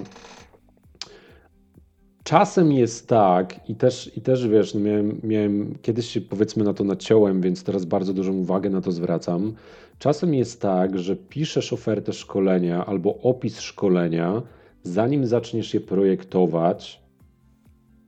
[2.23, 6.73] Czasem jest tak, i też, i też wiesz, no miałem, miałem, kiedyś się powiedzmy na
[6.73, 9.53] to naciąłem, więc teraz bardzo dużą uwagę na to zwracam.
[9.99, 14.41] Czasem jest tak, że piszesz ofertę szkolenia albo opis szkolenia,
[14.83, 17.01] zanim zaczniesz je projektować,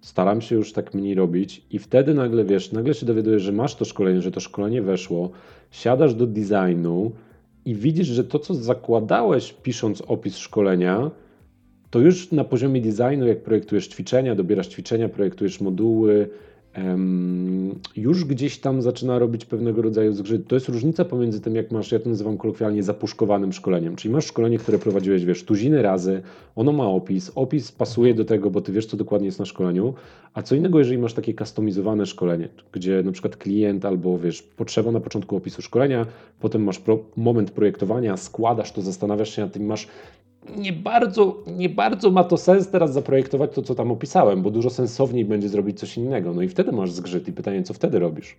[0.02, 3.76] staram się już tak mniej robić i wtedy nagle wiesz, nagle się dowiadujesz, że masz
[3.76, 5.30] to szkolenie, że to szkolenie weszło,
[5.72, 7.12] siadasz do designu
[7.66, 11.12] i widzisz, że to, co zakładałeś pisząc opis szkolenia,
[11.94, 16.30] to już na poziomie designu, jak projektujesz ćwiczenia, dobierasz ćwiczenia, projektujesz moduły,
[17.96, 20.48] już gdzieś tam zaczyna robić pewnego rodzaju zgrzyt.
[20.48, 23.96] To jest różnica pomiędzy tym, jak masz, ja to nazywam kolokwialnie, zapuszkowanym szkoleniem.
[23.96, 26.22] Czyli masz szkolenie, które prowadziłeś, wiesz, tuziny razy,
[26.56, 29.94] ono ma opis, opis pasuje do tego, bo ty wiesz, co dokładnie jest na szkoleniu,
[30.34, 34.92] a co innego, jeżeli masz takie customizowane szkolenie, gdzie na przykład klient albo, wiesz, potrzeba
[34.92, 36.06] na początku opisu szkolenia,
[36.40, 39.88] potem masz pro, moment projektowania, składasz to, zastanawiasz się nad tym, masz
[40.56, 44.70] nie bardzo, nie bardzo ma to sens teraz zaprojektować to, co tam opisałem, bo dużo
[44.70, 46.34] sensowniej będzie zrobić coś innego.
[46.34, 48.36] No i wtedy masz zgrzyt i pytanie, co wtedy robisz?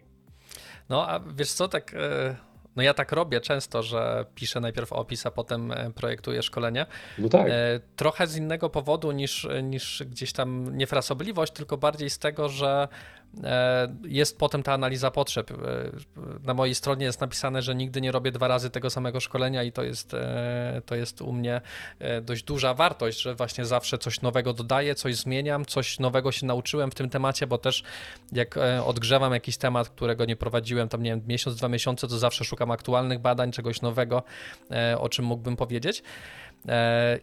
[0.88, 1.94] No, a wiesz co, tak.
[1.94, 2.36] E,
[2.76, 6.86] no ja tak robię często, że piszę najpierw opis, a potem e, projektuję szkolenie.
[7.18, 7.48] No tak.
[7.48, 12.88] E, trochę z innego powodu niż, niż gdzieś tam niefrasobliwość, tylko bardziej z tego, że
[14.04, 15.50] jest potem ta analiza potrzeb.
[15.50, 15.56] E,
[16.44, 19.72] na mojej stronie jest napisane, że nigdy nie robię dwa razy tego samego szkolenia i
[19.72, 21.60] to jest, e, to jest u mnie
[22.22, 26.90] dość duża wartość, że właśnie zawsze coś nowego dodaję, coś zmieniam, coś nowego się nauczyłem
[26.90, 27.82] w tym temacie, bo też
[28.32, 32.44] jak odgrzewam jakiś temat, którego nie prowadziłem tam, nie wiem, miesiąc, dwa miesiące, to zawsze
[32.44, 34.22] szukam aktualnych badań, czegoś nowego,
[34.98, 36.02] o czym mógłbym powiedzieć.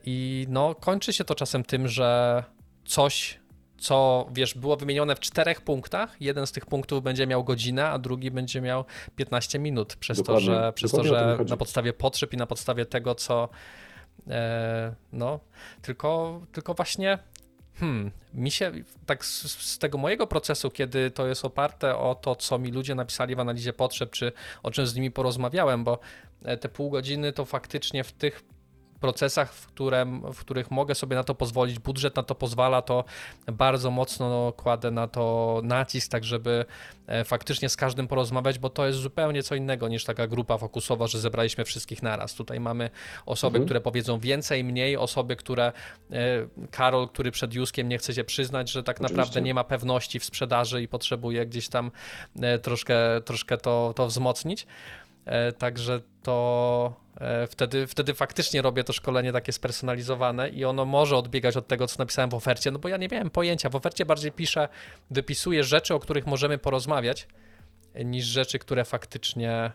[0.06, 2.44] I no, kończy się to czasem tym, że
[2.86, 3.41] coś
[3.82, 6.16] co wiesz, było wymienione w czterech punktach.
[6.20, 9.96] Jeden z tych punktów będzie miał godzinę, a drugi będzie miał 15 minut.
[9.96, 13.50] Przez dokładnie, to, że, przez to, że na podstawie potrzeb i na podstawie tego, co
[14.28, 15.40] e, no,
[15.82, 17.20] tylko, tylko właśnie
[17.76, 18.72] hmm, mi się
[19.06, 22.96] tak z, z, tego mojego procesu, kiedy to jest oparte o to, co mi ludzie
[22.96, 24.32] napisali w analizie potrzeb, czy
[24.64, 26.00] o czym z nimi porozmawiałem, bo
[26.44, 28.44] e, te pół godziny to faktycznie w tych
[29.02, 33.04] procesach, w, które, w których mogę sobie na to pozwolić, budżet na to pozwala, to
[33.48, 36.66] bardzo mocno kładę na to nacisk, tak żeby
[37.08, 41.08] e, faktycznie z każdym porozmawiać, bo to jest zupełnie co innego niż taka grupa fokusowa,
[41.08, 42.34] że zebraliśmy wszystkich naraz.
[42.34, 42.90] Tutaj mamy
[43.26, 43.66] osoby, mhm.
[43.66, 45.72] które powiedzą więcej, mniej, osoby, które
[46.12, 49.18] e, Karol, który przed Juskiem nie chce się przyznać, że tak Oczywiście.
[49.18, 51.92] naprawdę nie ma pewności w sprzedaży i potrzebuje gdzieś tam
[52.42, 54.68] e, troszkę, troszkę to, to wzmocnić.
[55.58, 61.58] Także to E, wtedy, wtedy faktycznie robię to szkolenie takie spersonalizowane i ono może odbiegać
[61.58, 63.70] od tego, co napisałem w ofercie, no bo ja nie miałem pojęcia.
[63.70, 64.70] W ofercie bardziej piszę,
[65.12, 67.28] wypisuję rzeczy, o których możemy porozmawiać,
[68.06, 69.72] niż rzeczy, które faktycznie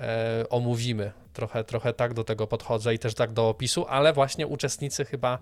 [0.00, 1.12] e, omówimy.
[1.32, 5.38] Trochę, trochę tak do tego podchodzę i też tak do opisu, ale właśnie uczestnicy chyba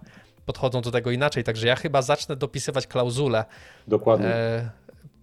[0.46, 1.44] podchodzą do tego inaczej.
[1.44, 3.44] Także ja chyba zacznę dopisywać klauzulę.
[3.88, 4.26] Dokładnie.
[4.26, 4.70] E,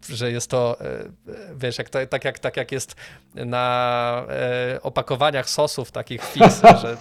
[0.10, 1.10] że jest to, e,
[1.56, 2.96] wiesz, jak, tak, jak, tak jak jest
[3.36, 6.96] na e, opakowaniach sosów takich fix, że e,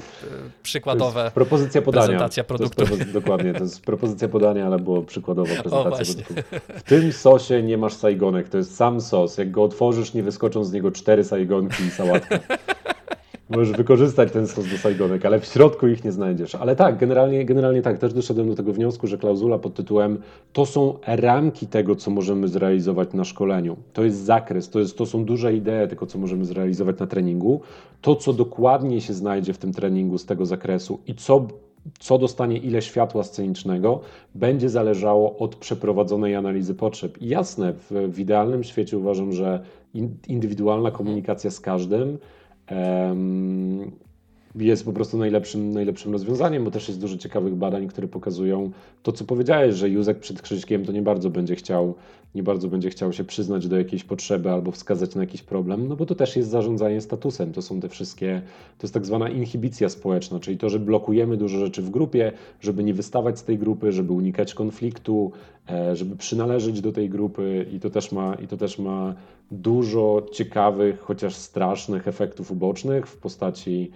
[0.62, 2.06] przykładowe propozycja podania.
[2.06, 2.86] prezentacja produktu.
[2.86, 6.58] To jest, dokładnie, to jest propozycja podania, ale było przykładowa prezentacja produktu.
[6.76, 9.38] W tym sosie nie masz sajgonek, to jest sam sos.
[9.38, 12.38] Jak go otworzysz, nie wyskoczą z niego cztery sajgonki i sałatka.
[13.56, 16.54] Możesz wykorzystać ten sos do sajgonek, ale w środku ich nie znajdziesz.
[16.54, 20.18] Ale tak, generalnie, generalnie tak, też doszedłem do tego wniosku, że klauzula pod tytułem
[20.52, 23.76] to są ramki tego, co możemy zrealizować na szkoleniu.
[23.92, 27.60] To jest zakres, to, jest, to są duże idee tego, co możemy zrealizować na treningu.
[28.00, 31.46] To, co dokładnie się znajdzie w tym treningu z tego zakresu i co
[32.00, 34.00] co dostanie ile światła scenicznego,
[34.34, 37.22] będzie zależało od przeprowadzonej analizy potrzeb.
[37.22, 39.60] I jasne, w, w idealnym świecie uważam, że
[39.94, 42.18] in, indywidualna komunikacja z każdym
[44.54, 48.70] jest po prostu najlepszym, najlepszym rozwiązaniem, bo też jest dużo ciekawych badań, które pokazują
[49.02, 51.94] to, co powiedziałeś, że Józek przed Krzyśkiem to nie bardzo będzie chciał,
[52.34, 55.96] nie bardzo będzie chciał się przyznać do jakiejś potrzeby albo wskazać na jakiś problem, no
[55.96, 57.52] bo to też jest zarządzanie statusem.
[57.52, 58.42] To są te wszystkie,
[58.78, 62.84] to jest tak zwana inhibicja społeczna, czyli to, że blokujemy dużo rzeczy w grupie, żeby
[62.84, 65.32] nie wystawać z tej grupy, żeby unikać konfliktu,
[65.70, 69.14] e, żeby przynależeć do tej grupy i to też ma, i to też ma
[69.52, 73.90] dużo ciekawych, chociaż strasznych efektów ubocznych w postaci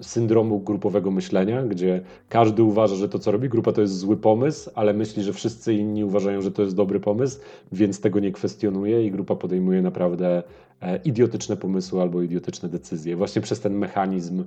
[0.00, 4.70] syndromu grupowego myślenia, gdzie każdy uważa, że to, co robi grupa, to jest zły pomysł,
[4.74, 7.40] ale myśli, że wszyscy inni uważają, że to jest dobry pomysł,
[7.72, 10.42] więc tego nie kwestionuje i grupa podejmuje naprawdę
[10.80, 13.16] e, idiotyczne pomysły albo idiotyczne decyzje.
[13.16, 14.44] Właśnie przez ten mechanizm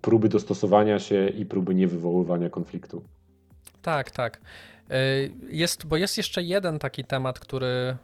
[0.00, 3.02] próby dostosowania się i próby niewywoływania konfliktu.
[3.82, 4.40] Tak, tak.
[4.90, 4.96] E,
[5.50, 7.96] jest, bo jest jeszcze jeden taki temat, który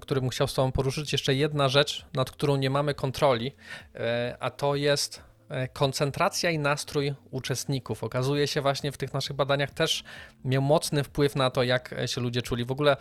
[0.00, 3.54] który bym chciał z Tobą poruszyć, jeszcze jedna rzecz, nad którą nie mamy kontroli,
[3.94, 8.04] e, a to jest e, koncentracja i nastrój uczestników.
[8.04, 10.04] Okazuje się właśnie w tych naszych badaniach też
[10.44, 12.64] miał mocny wpływ na to, jak się ludzie czuli.
[12.64, 12.96] W ogóle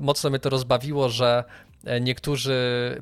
[0.00, 1.69] mocno mnie to rozbawiło, że E,
[2.00, 2.56] niektórzy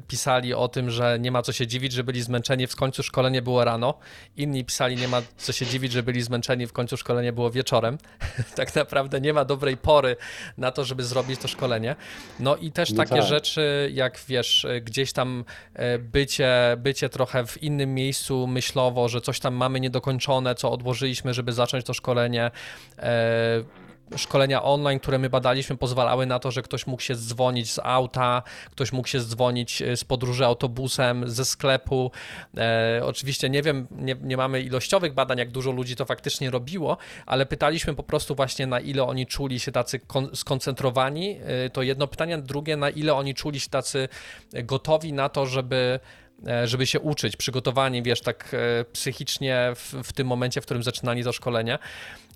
[0.08, 3.42] pisali o tym, że nie ma co się dziwić, że byli zmęczeni, w końcu szkolenie
[3.42, 3.94] było rano.
[4.36, 7.98] Inni pisali, nie ma co się dziwić, że byli zmęczeni, w końcu szkolenie było wieczorem.
[8.56, 10.16] tak naprawdę nie ma dobrej pory
[10.58, 11.96] na to, żeby zrobić to szkolenie.
[12.40, 13.28] No i też no takie tak.
[13.28, 19.40] rzeczy, jak wiesz, gdzieś tam e, bycie, bycie trochę w innym miejscu myślowo, że coś
[19.40, 22.50] tam mamy niedokończone, co odłożyliśmy, żeby zacząć to szkolenie
[22.98, 27.80] e, szkolenia online, które my badaliśmy, pozwalały na to, że ktoś mógł się dzwonić z
[27.82, 32.11] auta, ktoś mógł się dzwonić e, z podróży autobusem, ze sklepu.
[32.56, 36.96] E, oczywiście nie wiem, nie, nie, mamy ilościowych badań, jak dużo ludzi to faktycznie robiło,
[37.26, 40.00] ale pytaliśmy po prostu właśnie, na ile oni czuli się tacy
[40.34, 41.38] skoncentrowani.
[41.44, 42.38] E, to jedno pytanie.
[42.38, 44.09] Drugie, na ile oni czuli się tacy
[44.52, 46.00] gotowi na to, żeby
[46.46, 50.82] E, żeby się uczyć, przygotowani, wiesz, tak e, psychicznie w, w tym momencie, w którym
[50.82, 51.78] zaczynali to szkolenie.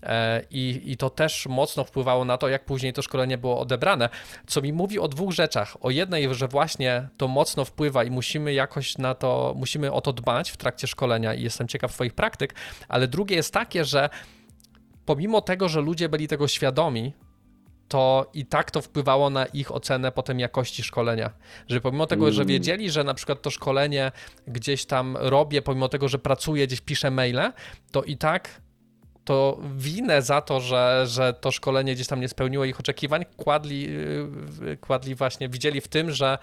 [0.02, 4.08] E, I, I to też mocno wpływało na to, jak później to szkolenie było odebrane.
[4.46, 5.76] Co mi mówi o dwóch rzeczach.
[5.80, 10.12] O jednej, że właśnie to mocno wpływa i musimy jakoś na to, musimy o to
[10.12, 12.54] dbać w trakcie szkolenia i jestem ciekaw Twoich praktyk,
[12.88, 14.08] ale drugie jest takie, że
[15.04, 17.12] pomimo tego, że ludzie byli tego świadomi,
[17.88, 21.30] to i tak to wpływało na ich ocenę potem jakości szkolenia.
[21.68, 22.48] Że pomimo tego, że mm.
[22.48, 24.12] wiedzieli, że na przykład to szkolenie
[24.46, 27.52] gdzieś tam robię, pomimo tego, że pracuję, gdzieś piszę maile,
[27.90, 28.60] to i tak
[29.24, 33.88] to winę za to, że, że to szkolenie gdzieś tam nie spełniło ich oczekiwań, kładli,
[34.68, 36.38] y, kładli właśnie, widzieli w tym, że,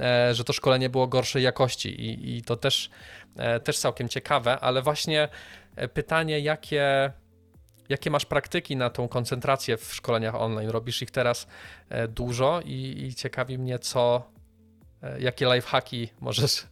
[0.00, 2.90] e, że to szkolenie było gorszej jakości i, i to też,
[3.36, 5.28] e, też całkiem ciekawe, ale właśnie
[5.76, 7.12] e, pytanie, jakie
[7.88, 10.70] Jakie masz praktyki na tą koncentrację w szkoleniach online?
[10.70, 11.46] Robisz ich teraz
[12.08, 14.30] dużo i, i ciekawi mnie, co,
[15.18, 16.66] jakie lifehacki możesz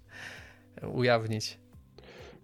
[0.92, 1.58] ujawnić.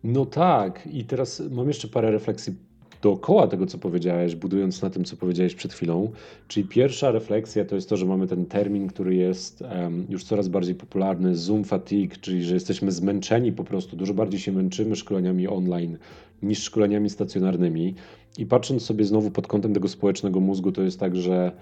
[0.05, 2.55] No tak, i teraz mam jeszcze parę refleksji
[3.03, 6.11] dookoła tego, co powiedziałeś, budując na tym, co powiedziałeś przed chwilą.
[6.49, 10.49] Czyli pierwsza refleksja to jest to, że mamy ten termin, który jest um, już coraz
[10.49, 15.49] bardziej popularny, Zoom fatigue, czyli że jesteśmy zmęczeni po prostu, dużo bardziej się męczymy szkoleniami
[15.49, 15.99] online
[16.43, 17.95] niż szkoleniami stacjonarnymi.
[18.39, 21.53] I patrząc sobie znowu pod kątem tego społecznego mózgu, to jest tak, że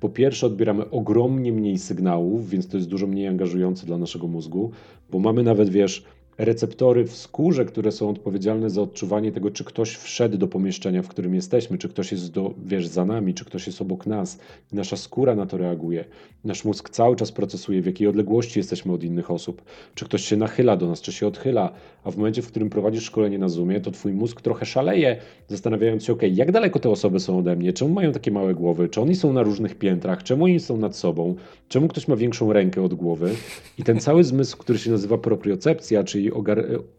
[0.00, 4.70] po pierwsze, odbieramy ogromnie mniej sygnałów, więc to jest dużo mniej angażujące dla naszego mózgu,
[5.10, 6.04] bo mamy nawet, wiesz,
[6.38, 11.08] receptory w skórze, które są odpowiedzialne za odczuwanie tego, czy ktoś wszedł do pomieszczenia, w
[11.08, 14.38] którym jesteśmy, czy ktoś jest do, wiesz, za nami, czy ktoś jest obok nas.
[14.72, 16.04] Nasza skóra na to reaguje.
[16.44, 19.62] Nasz mózg cały czas procesuje, w jakiej odległości jesteśmy od innych osób.
[19.94, 21.72] Czy ktoś się nachyla do nas, czy się odchyla.
[22.04, 25.16] A w momencie, w którym prowadzisz szkolenie na Zoomie, to twój mózg trochę szaleje,
[25.48, 28.88] zastanawiając się, ok, jak daleko te osoby są ode mnie, czemu mają takie małe głowy,
[28.88, 31.34] czy oni są na różnych piętrach, czemu oni są nad sobą,
[31.68, 33.30] czemu ktoś ma większą rękę od głowy.
[33.78, 36.27] I ten cały zmysł, który się nazywa propriocepcja, czyli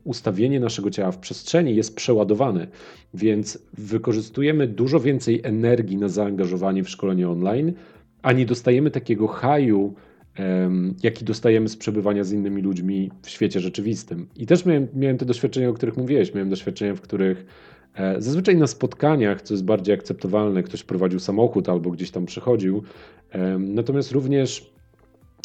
[0.04, 2.68] ustawienie naszego ciała w przestrzeni jest przeładowane,
[3.14, 7.74] więc wykorzystujemy dużo więcej energii na zaangażowanie w szkolenie online,
[8.22, 9.94] a nie dostajemy takiego haju,
[11.04, 14.28] jaki dostajemy z przebywania z innymi ludźmi w świecie rzeczywistym.
[14.36, 16.34] I też miałem, miałem te doświadczenia, o których mówiłeś.
[16.34, 17.46] Miałem doświadczenia, w których
[17.96, 22.84] e, zazwyczaj na spotkaniach, co jest bardziej akceptowalne, ktoś prowadził samochód albo gdzieś tam przychodził.
[23.60, 24.74] Natomiast również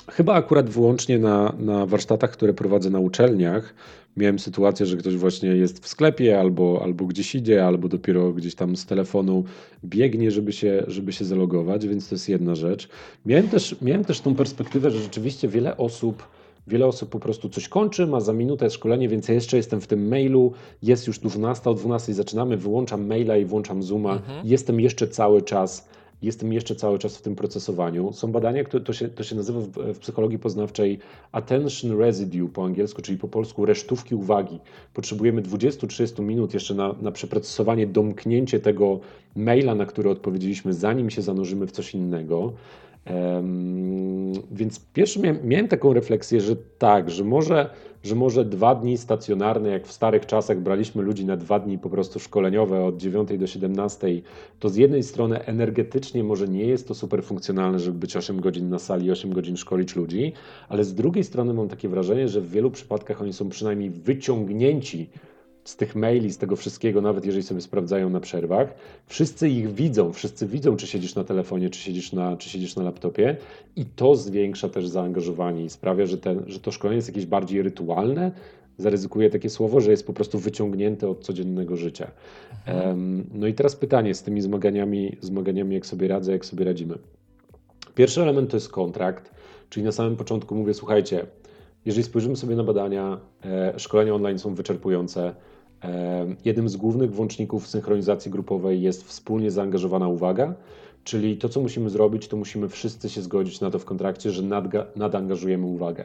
[0.09, 3.75] Chyba akurat wyłącznie na, na warsztatach, które prowadzę na uczelniach,
[4.17, 8.55] miałem sytuację, że ktoś właśnie jest w sklepie albo, albo gdzieś idzie, albo dopiero gdzieś
[8.55, 9.45] tam z telefonu
[9.85, 12.89] biegnie, żeby się, żeby się zalogować, więc to jest jedna rzecz.
[13.27, 16.23] Miałem też, miałem też tą perspektywę, że rzeczywiście wiele osób.
[16.67, 19.87] Wiele osób po prostu coś kończy, ma za minutę szkolenie, więc ja jeszcze jestem w
[19.87, 20.53] tym mailu,
[20.83, 24.47] jest już 12, o 12 zaczynamy, wyłączam maila i włączam Zooma, mhm.
[24.47, 25.89] jestem jeszcze cały czas
[26.25, 28.13] jestem jeszcze cały czas w tym procesowaniu.
[28.13, 30.99] Są badania, które to się, to się nazywa w, w psychologii poznawczej
[31.33, 34.61] attention residue po angielsku, czyli po polsku resztówki uwagi.
[34.95, 39.01] Potrzebujemy 20-30 minut jeszcze na, na przeprocesowanie, domknięcie tego
[39.37, 42.53] maila, na który odpowiedzieliśmy, zanim się zanurzymy w coś innego.
[44.53, 47.71] Więc pierwszy miałem taką refleksję, że tak, że może,
[48.03, 51.91] że może dwa dni stacjonarne, jak w starych czasach braliśmy ludzi na dwa dni po
[51.91, 54.23] prostu szkoleniowe od 9 do 17,
[54.61, 58.69] to z jednej strony energetycznie może nie jest to super funkcjonalne, żeby być 8 godzin
[58.69, 60.33] na sali, 8 godzin szkolić ludzi,
[60.69, 65.09] ale z drugiej strony mam takie wrażenie, że w wielu przypadkach oni są przynajmniej wyciągnięci
[65.65, 68.75] z tych maili, z tego wszystkiego, nawet jeżeli sobie sprawdzają na przerwach,
[69.07, 72.83] wszyscy ich widzą, wszyscy widzą, czy siedzisz na telefonie, czy siedzisz na, czy siedzisz na
[72.83, 73.37] laptopie
[73.77, 77.63] i to zwiększa też zaangażowanie i sprawia, że, ten, że to szkolenie jest jakieś bardziej
[77.63, 78.33] rytualne,
[78.79, 82.11] zaryzykuję takie słowo, że jest po prostu wyciągnięte od codziennego życia.
[82.67, 86.99] Um, no i teraz pytanie z tymi zmaganiami, zmaganiami, jak sobie radzę, jak sobie radzimy.
[87.95, 89.31] Pierwszy element to jest kontrakt,
[89.71, 91.27] czyli na samym początku mówię, słuchajcie,
[91.85, 95.35] jeżeli spojrzymy sobie na badania, e, szkolenia online są wyczerpujące,
[96.45, 100.55] Jednym z głównych włączników synchronizacji grupowej jest wspólnie zaangażowana uwaga,
[101.05, 104.43] czyli to, co musimy zrobić, to musimy wszyscy się zgodzić na to w kontrakcie, że
[104.97, 106.05] nadangażujemy uwagę.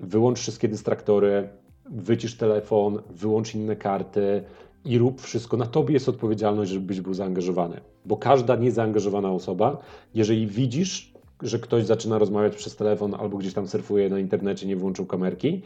[0.00, 1.48] Wyłącz wszystkie dystraktory,
[1.90, 4.42] wycisz telefon, wyłącz inne karty
[4.84, 5.56] i rób wszystko.
[5.56, 9.78] Na tobie jest odpowiedzialność, żebyś był zaangażowany, bo każda niezaangażowana osoba,
[10.14, 11.12] jeżeli widzisz,
[11.42, 15.62] że ktoś zaczyna rozmawiać przez telefon albo gdzieś tam surfuje na internecie, nie włączył kamerki,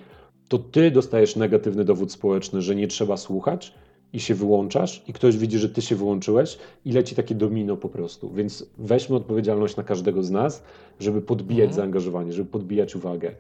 [0.48, 3.74] to ty dostajesz negatywny dowód społeczny, że nie trzeba słuchać
[4.12, 7.88] i się wyłączasz i ktoś widzi, że ty się wyłączyłeś i leci takie domino po
[7.88, 8.30] prostu.
[8.30, 10.62] Więc weźmy odpowiedzialność na każdego z nas,
[11.00, 11.76] żeby podbijać mhm.
[11.76, 13.34] zaangażowanie, żeby podbijać uwagę.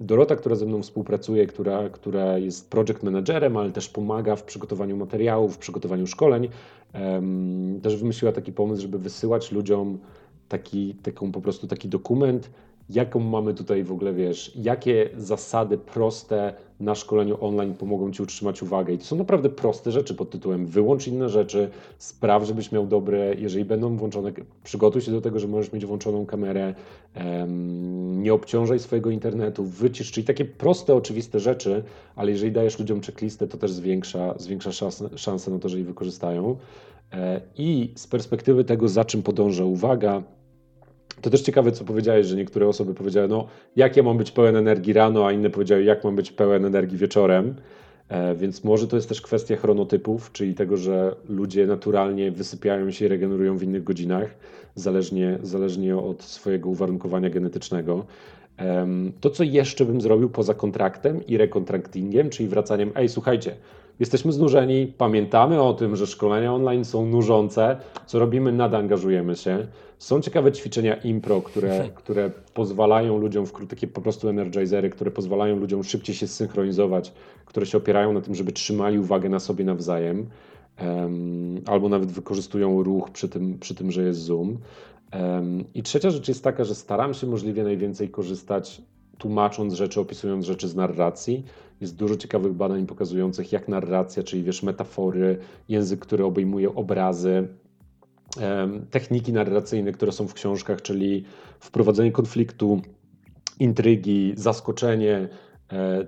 [0.00, 4.96] Dorota, która ze mną współpracuje, która, która jest project managerem, ale też pomaga w przygotowaniu
[4.96, 6.48] materiałów, w przygotowaniu szkoleń,
[7.82, 9.98] też wymyśliła taki pomysł, żeby wysyłać ludziom
[10.48, 12.50] taki, taką po prostu taki dokument,
[12.90, 18.62] jaką mamy tutaj w ogóle, wiesz, jakie zasady proste na szkoleniu online pomogą Ci utrzymać
[18.62, 18.92] uwagę.
[18.92, 23.34] I to są naprawdę proste rzeczy pod tytułem wyłącz inne rzeczy, spraw, żebyś miał dobre,
[23.34, 24.32] jeżeli będą włączone,
[24.64, 26.74] przygotuj się do tego, że możesz mieć włączoną kamerę,
[27.16, 31.82] um, nie obciążaj swojego internetu, wycisz, czyli takie proste, oczywiste rzeczy,
[32.16, 35.86] ale jeżeli dajesz ludziom checklistę, to też zwiększa, zwiększa szansę, szansę na to, że jej
[35.86, 36.56] wykorzystają.
[37.12, 40.22] E, I z perspektywy tego, za czym podąża uwaga,
[41.20, 43.46] to też ciekawe, co powiedziałeś, że niektóre osoby powiedziały, no
[43.76, 46.98] jak ja mam być pełen energii rano, a inne powiedziały, jak mam być pełen energii
[46.98, 47.54] wieczorem.
[48.08, 53.04] E, więc może to jest też kwestia chronotypów, czyli tego, że ludzie naturalnie wysypiają się
[53.04, 54.34] i regenerują w innych godzinach,
[54.74, 58.04] zależnie, zależnie od swojego uwarunkowania genetycznego.
[59.20, 63.56] To, co jeszcze bym zrobił poza kontraktem i rekontraktingiem, czyli wracaniem, ej, słuchajcie,
[64.00, 69.66] jesteśmy znużeni, pamiętamy o tym, że szkolenia online są nużące, co robimy, nadangażujemy się.
[69.98, 75.56] Są ciekawe ćwiczenia impro, które, które pozwalają ludziom, w takie po prostu energizery, które pozwalają
[75.56, 77.12] ludziom szybciej się synchronizować,
[77.44, 80.26] które się opierają na tym, żeby trzymali uwagę na sobie nawzajem,
[81.66, 84.58] albo nawet wykorzystują ruch przy tym, przy tym że jest Zoom.
[85.74, 88.82] I trzecia rzecz jest taka, że staram się możliwie najwięcej korzystać
[89.18, 91.44] tłumacząc rzeczy, opisując rzeczy z narracji.
[91.80, 95.38] Jest dużo ciekawych badań pokazujących, jak narracja, czyli wiesz, metafory,
[95.68, 97.48] język, który obejmuje obrazy,
[98.90, 101.24] techniki narracyjne, które są w książkach, czyli
[101.60, 102.80] wprowadzenie konfliktu,
[103.60, 105.28] intrygi, zaskoczenie,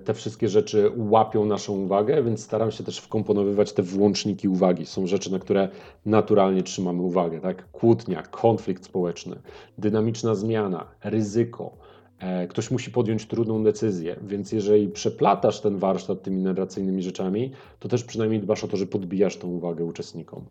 [0.05, 4.85] te wszystkie rzeczy łapią naszą uwagę, więc staram się też wkomponowywać te włączniki uwagi.
[4.85, 5.69] Są rzeczy, na które
[6.05, 7.71] naturalnie trzymamy uwagę, tak?
[7.71, 9.35] Kłótnia, konflikt społeczny,
[9.77, 11.77] dynamiczna zmiana, ryzyko.
[12.19, 17.89] E, ktoś musi podjąć trudną decyzję, więc jeżeli przeplatasz ten warsztat tymi narracyjnymi rzeczami, to
[17.89, 20.45] też przynajmniej dbasz o to, że podbijasz tą uwagę uczestnikom.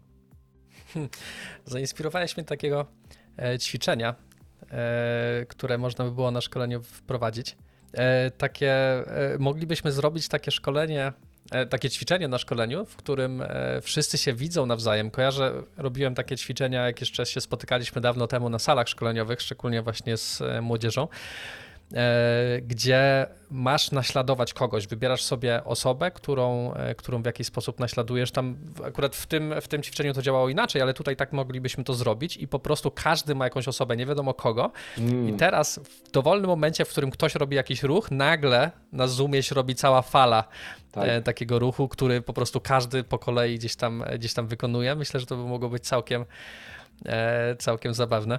[1.65, 2.87] Zainspirowałeś mnie takiego
[3.39, 4.15] e, ćwiczenia,
[4.71, 7.57] e, które można by było na szkoleniu wprowadzić.
[7.93, 8.75] E, takie,
[9.39, 11.13] moglibyśmy zrobić takie szkolenie,
[11.71, 13.43] takie ćwiczenie na szkoleniu, w którym
[13.83, 15.11] wszyscy się widzą nawzajem.
[15.11, 20.17] Kojarzę, robiłem takie ćwiczenia, jak jeszcze się spotykaliśmy dawno temu na salach szkoleniowych, szczególnie właśnie
[20.17, 21.09] z młodzieżą.
[21.95, 24.87] E, gdzie masz naśladować kogoś.
[24.87, 28.31] Wybierasz sobie osobę, którą, e, którą w jakiś sposób naśladujesz.
[28.31, 31.95] Tam akurat w tym, w tym ćwiczeniu to działało inaczej, ale tutaj tak moglibyśmy to
[31.95, 34.71] zrobić i po prostu każdy ma jakąś osobę, nie wiadomo kogo.
[34.99, 35.29] Mm.
[35.29, 39.55] I teraz w dowolnym momencie, w którym ktoś robi jakiś ruch, nagle na Zoomie się
[39.55, 40.45] robi cała fala
[40.93, 41.09] tak.
[41.09, 44.95] e, takiego ruchu, który po prostu każdy po kolei gdzieś tam, gdzieś tam wykonuje.
[44.95, 46.25] Myślę, że to by mogło być całkiem,
[47.07, 48.39] e, całkiem zabawne.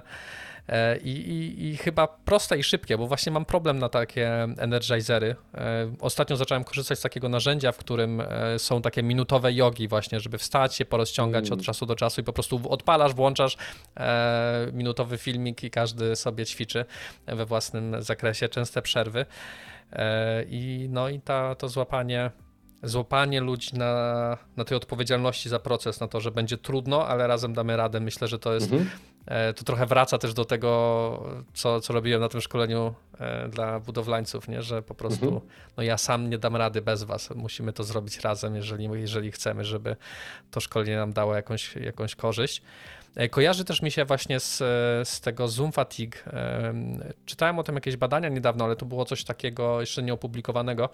[0.68, 5.36] E, I, i, I, chyba proste i szybkie, bo właśnie mam problem na takie energizery.
[5.54, 10.20] E, ostatnio zacząłem korzystać z takiego narzędzia, w którym e, są takie minutowe jogi właśnie,
[10.20, 11.58] żeby wstać się, porozciągać mm.
[11.58, 13.56] od czasu do czasu i po prostu odpalasz, włączasz
[14.72, 16.84] minutowy filmik i każdy sobie ćwiczy
[17.26, 19.26] we własnym zakresie, częste przerwy.
[20.48, 22.30] I no i ta, to złapanie
[22.82, 27.54] złapanie ludzi na, na tej odpowiedzialności za proces, na to, że będzie trudno, ale razem
[27.54, 28.00] damy radę.
[28.00, 28.72] Myślę, że to jest.
[28.72, 28.90] Mhm.
[29.26, 33.80] E, to trochę wraca też do tego, co, co robiłem na tym szkoleniu e, dla
[33.80, 34.62] budowlańców, nie?
[34.62, 35.42] że po prostu mhm.
[35.76, 37.30] no ja sam nie dam rady bez was.
[37.30, 39.96] Musimy to zrobić razem, jeżeli, jeżeli chcemy, żeby
[40.50, 42.62] to szkolenie nam dało jakąś, jakąś korzyść.
[43.16, 44.58] E, kojarzy też mi się właśnie z,
[45.08, 46.16] z tego Zoom Fatigue.
[47.26, 50.88] Czytałem o tym jakieś badania niedawno, ale to było coś takiego jeszcze nieopublikowanego,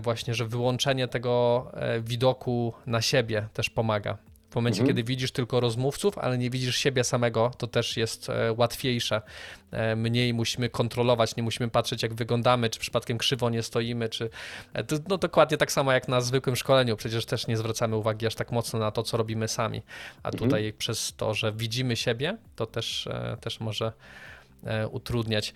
[0.00, 1.66] właśnie, że wyłączenie tego
[2.00, 4.18] widoku na siebie też pomaga.
[4.50, 4.88] W momencie, mhm.
[4.88, 9.22] kiedy widzisz tylko rozmówców, ale nie widzisz siebie samego, to też jest e, łatwiejsze.
[9.70, 14.30] E, mniej musimy kontrolować, nie musimy patrzeć, jak wyglądamy, czy przypadkiem krzywo nie stoimy, czy.
[14.74, 16.96] E, no dokładnie tak samo jak na zwykłym szkoleniu.
[16.96, 19.82] Przecież też nie zwracamy uwagi aż tak mocno na to, co robimy sami.
[20.22, 20.44] A mhm.
[20.44, 23.08] tutaj przez to, że widzimy siebie, to też,
[23.40, 23.92] też może
[24.90, 25.54] utrudniać.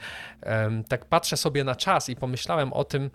[0.89, 3.11] Tak patrzę sobie na czas i pomyślałem o tym,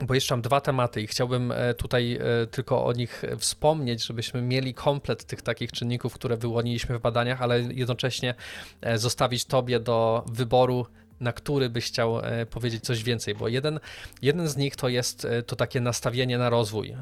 [0.00, 4.42] bo jeszcze mam dwa tematy i chciałbym e, tutaj e, tylko o nich wspomnieć, żebyśmy
[4.42, 8.34] mieli komplet tych takich czynników, które wyłoniliśmy w badaniach, ale jednocześnie
[8.80, 10.86] e, zostawić Tobie do wyboru
[11.20, 12.20] na który byś chciał
[12.50, 13.80] powiedzieć coś więcej, bo jeden,
[14.22, 16.94] jeden z nich to jest to takie nastawienie na rozwój.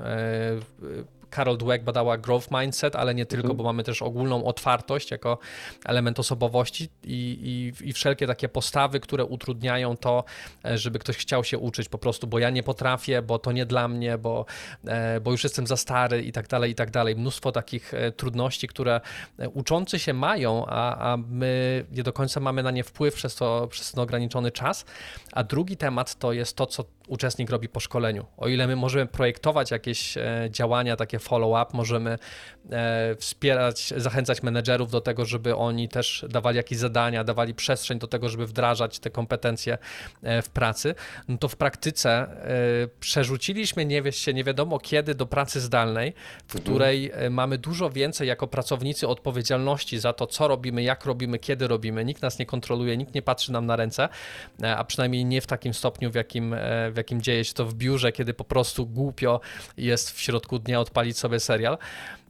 [1.34, 3.56] Carol Dweck badała growth mindset, ale nie tylko, mhm.
[3.56, 5.38] bo mamy też ogólną otwartość jako
[5.84, 10.24] element osobowości i, i, i wszelkie takie postawy, które utrudniają to,
[10.64, 13.66] e, żeby ktoś chciał się uczyć po prostu, bo ja nie potrafię, bo to nie
[13.66, 14.44] dla mnie, bo,
[14.86, 17.16] e, bo już jestem za stary i tak dalej, i tak dalej.
[17.16, 19.00] Mnóstwo takich e, trudności, które
[19.54, 23.68] uczący się mają, a, a my nie do końca mamy na nie wpływ przez, to,
[23.70, 24.84] przez ten ograniczony czas.
[25.32, 28.26] A drugi temat to jest to, co uczestnik robi po szkoleniu.
[28.36, 30.14] O ile my możemy projektować jakieś
[30.50, 32.18] działania takie follow-up, możemy
[32.70, 38.06] e, wspierać, zachęcać menedżerów do tego, żeby oni też dawali jakieś zadania, dawali przestrzeń do
[38.06, 39.78] tego, żeby wdrażać te kompetencje
[40.22, 40.94] e, w pracy,
[41.28, 42.28] no to w praktyce e,
[43.00, 46.12] przerzuciliśmy nie, się nie wiadomo kiedy do pracy zdalnej,
[46.46, 46.62] w mhm.
[46.62, 52.04] której mamy dużo więcej jako pracownicy odpowiedzialności za to, co robimy, jak robimy, kiedy robimy.
[52.04, 54.08] Nikt nas nie kontroluje, nikt nie patrzy nam na ręce,
[54.76, 56.54] a przynajmniej nie w takim stopniu, w jakim,
[56.92, 59.40] w jakim dzieje się to w biurze, kiedy po prostu głupio
[59.76, 61.78] jest w środku dnia odpalić odpalić sobie serial,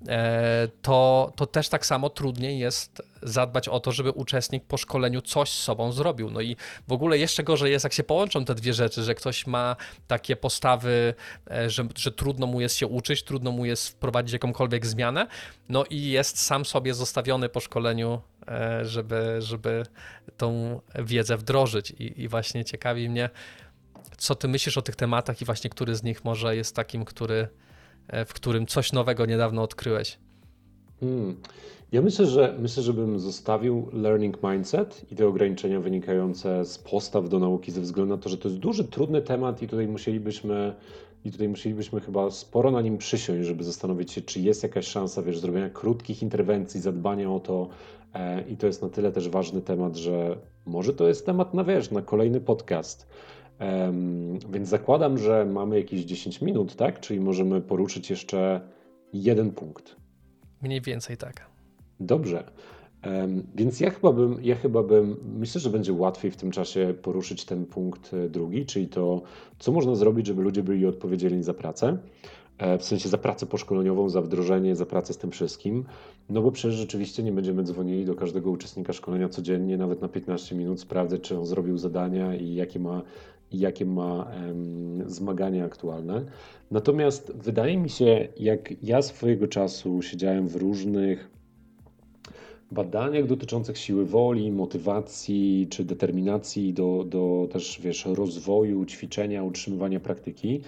[0.09, 5.23] e, to, to też tak samo trudniej jest zadbać o to, żeby uczestnik po szkoleniu
[5.23, 6.31] coś z sobą zrobił.
[6.31, 6.57] No i
[6.89, 9.77] w ogóle jeszcze gorzej jest, jak się połączą te dwie rzeczy, że ktoś ma
[10.07, 11.15] takie postawy,
[11.51, 15.27] e, że, że trudno mu jest się uczyć, trudno mu jest wprowadzić jakąkolwiek zmianę,
[15.69, 19.83] no i jest sam sobie zostawiony po szkoleniu, e, żeby, żeby
[20.37, 21.91] tą wiedzę wdrożyć.
[21.91, 23.31] I, i właśnie ciekawi mnie,
[24.19, 27.49] co ty myślisz o tych tematach i właśnie który z nich może jest takim, który
[28.27, 30.19] w którym coś nowego niedawno odkryłeś?
[31.01, 31.37] Hmm.
[31.93, 37.29] Ja myślę, że myślę, że bym zostawił learning mindset i te ograniczenia wynikające z postaw
[37.29, 40.75] do nauki ze względu na to, że to jest duży, trudny temat i tutaj musielibyśmy
[41.25, 45.23] i tutaj musielibyśmy chyba sporo na nim przysiąść, żeby zastanowić się, czy jest jakaś szansa,
[45.23, 47.69] wiesz, zrobienia krótkich interwencji, zadbania o to.
[48.15, 50.37] E, I to jest na tyle też ważny temat, że
[50.67, 53.07] może to jest temat na wiesz, na kolejny podcast.
[54.51, 57.01] Więc zakładam, że mamy jakieś 10 minut, tak?
[57.01, 58.61] Czyli możemy poruszyć jeszcze
[59.13, 59.97] jeden punkt.
[60.63, 61.47] Mniej więcej tak.
[62.01, 62.45] Dobrze.
[63.55, 67.45] Więc ja chyba bym, ja chyba bym, myślę, że będzie łatwiej w tym czasie poruszyć
[67.45, 69.23] ten punkt e, drugi, czyli to,
[69.59, 71.99] co można zrobić, żeby ludzie byli odpowiedzialni za pracę.
[72.59, 75.85] E, w sensie za pracę poszkoleniową, za wdrożenie, za pracę z tym wszystkim.
[76.29, 80.55] No bo przecież rzeczywiście nie będziemy dzwonili do każdego uczestnika szkolenia codziennie, nawet na 15
[80.55, 83.03] minut, sprawdzać, czy on zrobił zadania i jakie ma
[83.55, 84.31] jakie ma
[85.07, 86.25] zmagania aktualne.
[86.71, 91.31] Natomiast wydaje mi się, jak ja swojego czasu siedziałem w różnych
[92.71, 100.61] badaniach dotyczących siły woli, motywacji czy determinacji do, do też wiesz, rozwoju, ćwiczenia, utrzymywania praktyki,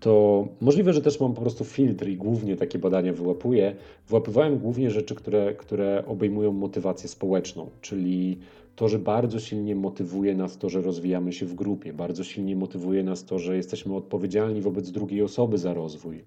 [0.00, 3.76] to możliwe, że też mam po prostu filtr i głównie takie badania wyłapuję.
[4.08, 8.38] Wyłapywałem głównie rzeczy, które, które obejmują motywację społeczną, czyli
[8.76, 13.02] to, że bardzo silnie motywuje nas to, że rozwijamy się w grupie, bardzo silnie motywuje
[13.02, 16.24] nas to, że jesteśmy odpowiedzialni wobec drugiej osoby za rozwój,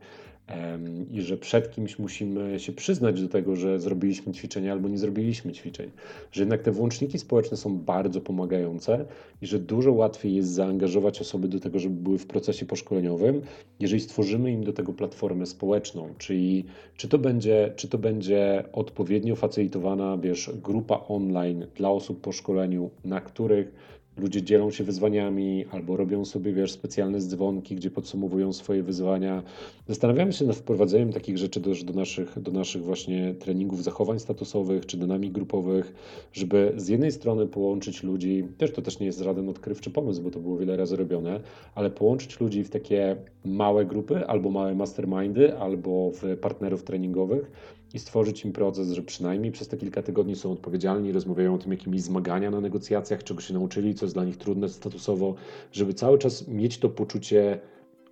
[1.11, 5.51] i że przed kimś musimy się przyznać do tego, że zrobiliśmy ćwiczenia albo nie zrobiliśmy
[5.51, 5.91] ćwiczeń.
[6.31, 9.05] Że jednak te włączniki społeczne są bardzo pomagające
[9.41, 13.41] i że dużo łatwiej jest zaangażować osoby do tego, żeby były w procesie poszkoleniowym,
[13.79, 16.65] jeżeli stworzymy im do tego platformę społeczną, czyli
[16.97, 23.21] czy to będzie, czy to będzie odpowiednio facylitowana, wiesz, grupa online dla osób szkoleniu, na
[23.21, 29.43] których ludzie dzielą się wyzwaniami albo robią sobie, wiesz, specjalne dzwonki, gdzie podsumowują swoje wyzwania.
[29.87, 34.85] Zastanawiamy się nad wprowadzeniem takich rzeczy też do naszych, do naszych właśnie treningów zachowań statusowych
[34.85, 35.93] czy dynamik grupowych,
[36.33, 40.31] żeby z jednej strony połączyć ludzi, też to też nie jest żaden odkrywczy pomysł, bo
[40.31, 41.39] to było wiele razy robione,
[41.75, 43.15] ale połączyć ludzi w takie
[43.45, 47.51] małe grupy albo małe mastermindy, albo w partnerów treningowych,
[47.93, 51.71] i stworzyć im proces, że przynajmniej przez te kilka tygodni są odpowiedzialni, rozmawiają o tym,
[51.71, 55.35] jakimi zmagania na negocjacjach, czego się nauczyli, co jest dla nich trudne statusowo,
[55.71, 57.59] żeby cały czas mieć to poczucie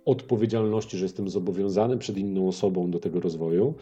[0.06, 3.74] odpowiedzialności, że jestem zobowiązany przed inną osobą do tego rozwoju,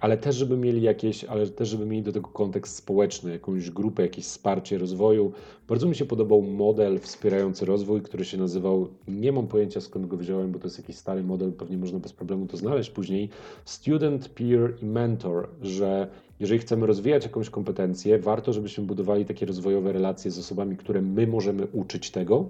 [0.00, 4.02] ale też, żeby mieli jakieś, ale też, żeby mieli do tego kontekst społeczny, jakąś grupę,
[4.02, 5.32] jakieś wsparcie rozwoju.
[5.68, 10.16] Bardzo mi się podobał model wspierający rozwój, który się nazywał, nie mam pojęcia skąd go
[10.16, 13.28] wziąłem, bo to jest jakiś stary model, pewnie można bez problemu to znaleźć później,
[13.64, 16.08] student, peer i mentor, że
[16.40, 21.26] jeżeli chcemy rozwijać jakąś kompetencję, warto, żebyśmy budowali takie rozwojowe relacje z osobami, które my
[21.26, 22.48] możemy uczyć tego,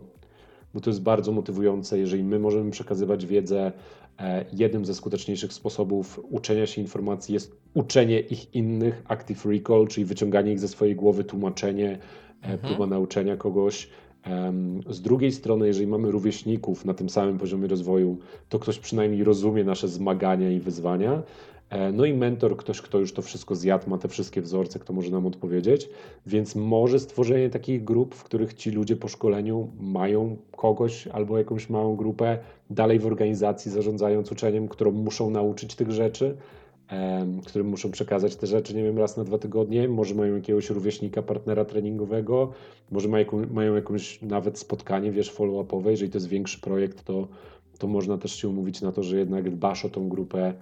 [0.74, 3.72] bo to jest bardzo motywujące, jeżeli my możemy przekazywać wiedzę.
[4.18, 10.04] E, jednym ze skuteczniejszych sposobów uczenia się informacji jest uczenie ich innych, active recall, czyli
[10.04, 11.98] wyciąganie ich ze swojej głowy, tłumaczenie,
[12.42, 12.58] e, mhm.
[12.58, 13.88] próba nauczenia kogoś.
[14.90, 18.18] Z drugiej strony, jeżeli mamy rówieśników na tym samym poziomie rozwoju,
[18.48, 21.22] to ktoś przynajmniej rozumie nasze zmagania i wyzwania.
[21.72, 24.92] E, no i mentor, ktoś, kto już to wszystko zjadł, ma te wszystkie wzorce, kto
[24.92, 25.88] może nam odpowiedzieć.
[26.26, 31.70] Więc może stworzenie takich grup, w których ci ludzie po szkoleniu mają kogoś albo jakąś
[31.70, 32.38] małą grupę
[32.70, 36.36] dalej w organizacji, zarządzając uczeniem, którą muszą nauczyć tych rzeczy,
[37.46, 39.88] którym muszą przekazać te rzeczy, nie wiem, raz na dwa tygodnie.
[39.88, 42.52] Może mają jakiegoś rówieśnika, partnera treningowego,
[42.90, 43.08] może
[43.50, 45.90] mają jakąś nawet spotkanie, wiesz, follow-upowe.
[45.90, 47.28] Jeżeli to jest większy projekt, to,
[47.78, 50.54] to można też się umówić na to, że jednak dbasz o tą grupę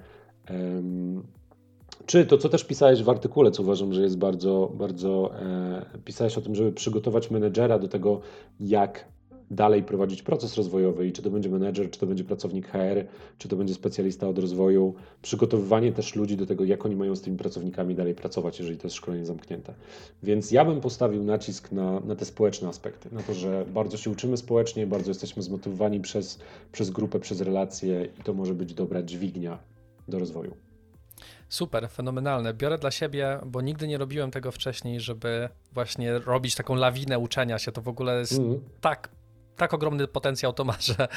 [2.07, 6.39] czy to, co też pisałeś w artykule, co uważam, że jest bardzo, bardzo, e, pisałeś
[6.39, 8.21] o tym, żeby przygotować menedżera do tego,
[8.61, 9.09] jak
[9.51, 13.05] dalej prowadzić proces rozwojowy i czy to będzie menedżer, czy to będzie pracownik HR,
[13.39, 17.21] czy to będzie specjalista od rozwoju, przygotowywanie też ludzi do tego, jak oni mają z
[17.21, 19.75] tymi pracownikami dalej pracować, jeżeli to jest szkolenie zamknięte.
[20.23, 24.11] Więc ja bym postawił nacisk na, na te społeczne aspekty, na to, że bardzo się
[24.11, 26.39] uczymy społecznie, bardzo jesteśmy zmotywowani przez,
[26.73, 29.59] przez grupę, przez relacje i to może być dobra dźwignia
[30.11, 30.57] do rozwoju.
[31.49, 32.55] Super, fenomenalne.
[32.55, 37.59] Biorę dla siebie, bo nigdy nie robiłem tego wcześniej, żeby właśnie robić taką lawinę uczenia
[37.59, 37.73] się.
[37.73, 38.61] To w ogóle jest mm.
[38.81, 39.09] tak
[39.61, 41.09] tak ogromny potencjał to ma, że,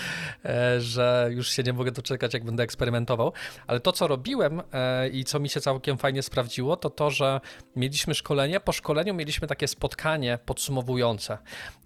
[0.45, 3.33] e, że już się nie mogę doczekać, jak będę eksperymentował.
[3.67, 7.41] Ale to, co robiłem e, i co mi się całkiem fajnie sprawdziło, to to, że
[7.75, 8.59] mieliśmy szkolenie.
[8.59, 11.37] Po szkoleniu mieliśmy takie spotkanie podsumowujące.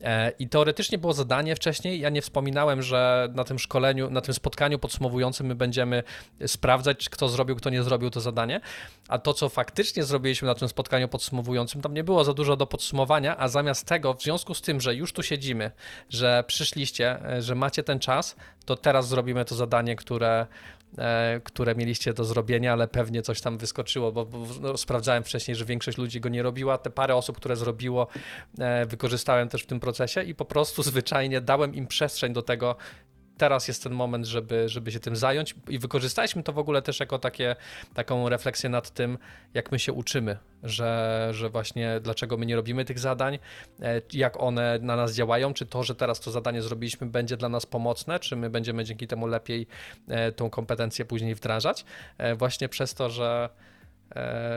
[0.01, 1.99] E, I teoretycznie było zadanie wcześniej.
[1.99, 6.03] Ja nie wspominałem, że na tym szkoleniu, na tym spotkaniu podsumowującym my będziemy
[6.47, 8.61] sprawdzać, kto zrobił, kto nie zrobił to zadanie.
[9.07, 12.67] A to, co faktycznie zrobiliśmy na tym spotkaniu podsumowującym, tam nie było za dużo do
[12.67, 15.71] podsumowania, a zamiast tego, w związku z tym, że już tu siedzimy,
[16.09, 18.35] że przyszliście, e, że macie ten czas,
[18.65, 20.47] to teraz zrobimy to zadanie, które,
[20.97, 25.55] e, które mieliście do zrobienia, ale pewnie coś tam wyskoczyło, bo, bo no, sprawdzałem wcześniej,
[25.55, 26.77] że większość ludzi go nie robiła.
[26.77, 28.07] Te parę osób, które zrobiło,
[28.59, 32.75] e, wykorzystałem też w tym procesie i po prostu zwyczajnie dałem im przestrzeń do tego,
[33.37, 35.55] teraz jest ten moment, żeby, żeby się tym zająć.
[35.69, 37.55] I wykorzystaliśmy to w ogóle też jako takie,
[37.93, 39.17] taką refleksję nad tym,
[39.53, 43.39] jak my się uczymy, że, że właśnie dlaczego my nie robimy tych zadań,
[43.81, 47.49] e, jak one na nas działają, czy to, że teraz to zadanie zrobiliśmy będzie dla
[47.49, 49.67] nas pomocne, czy my będziemy dzięki temu lepiej
[50.07, 51.85] e, tą kompetencję później wdrażać,
[52.17, 53.49] e, właśnie przez to, że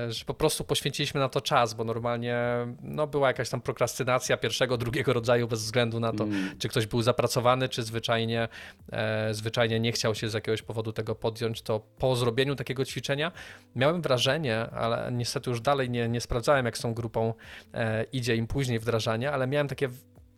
[0.08, 2.38] że po prostu poświęciliśmy na to czas, bo normalnie
[2.82, 6.58] no, była jakaś tam prokrastynacja pierwszego, drugiego rodzaju bez względu na to, mm.
[6.58, 8.48] czy ktoś był zapracowany, czy zwyczajnie,
[8.92, 13.32] e, zwyczajnie nie chciał się z jakiegoś powodu tego podjąć, to po zrobieniu takiego ćwiczenia
[13.76, 17.34] miałem wrażenie, ale niestety już dalej nie, nie sprawdzałem, jak z tą grupą
[17.74, 19.88] e, idzie im później wdrażanie, ale miałem takie,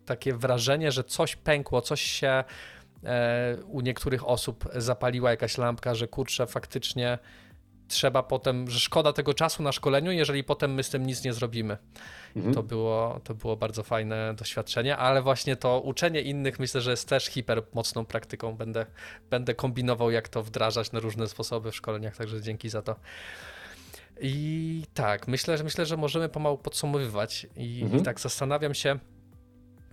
[0.07, 2.45] takie wrażenie, że coś pękło, coś się
[3.05, 7.19] e, u niektórych osób zapaliła jakaś lampka, że kurczę, faktycznie
[7.93, 11.33] trzeba potem, że szkoda tego czasu na szkoleniu, jeżeli potem my z tym nic nie
[11.33, 11.79] zrobimy.
[12.37, 12.55] Mhm.
[12.55, 17.09] To, było, to było bardzo fajne doświadczenie, ale właśnie to uczenie innych myślę, że jest
[17.09, 18.57] też hiper mocną praktyką.
[18.57, 18.87] Będę,
[19.31, 22.97] będę kombinował, jak to wdrażać na różne sposoby w szkoleniach, także dzięki za to.
[24.21, 28.01] I tak, myślę, że myślę, że możemy pomału podsumowywać i, mhm.
[28.01, 28.99] i tak zastanawiam się,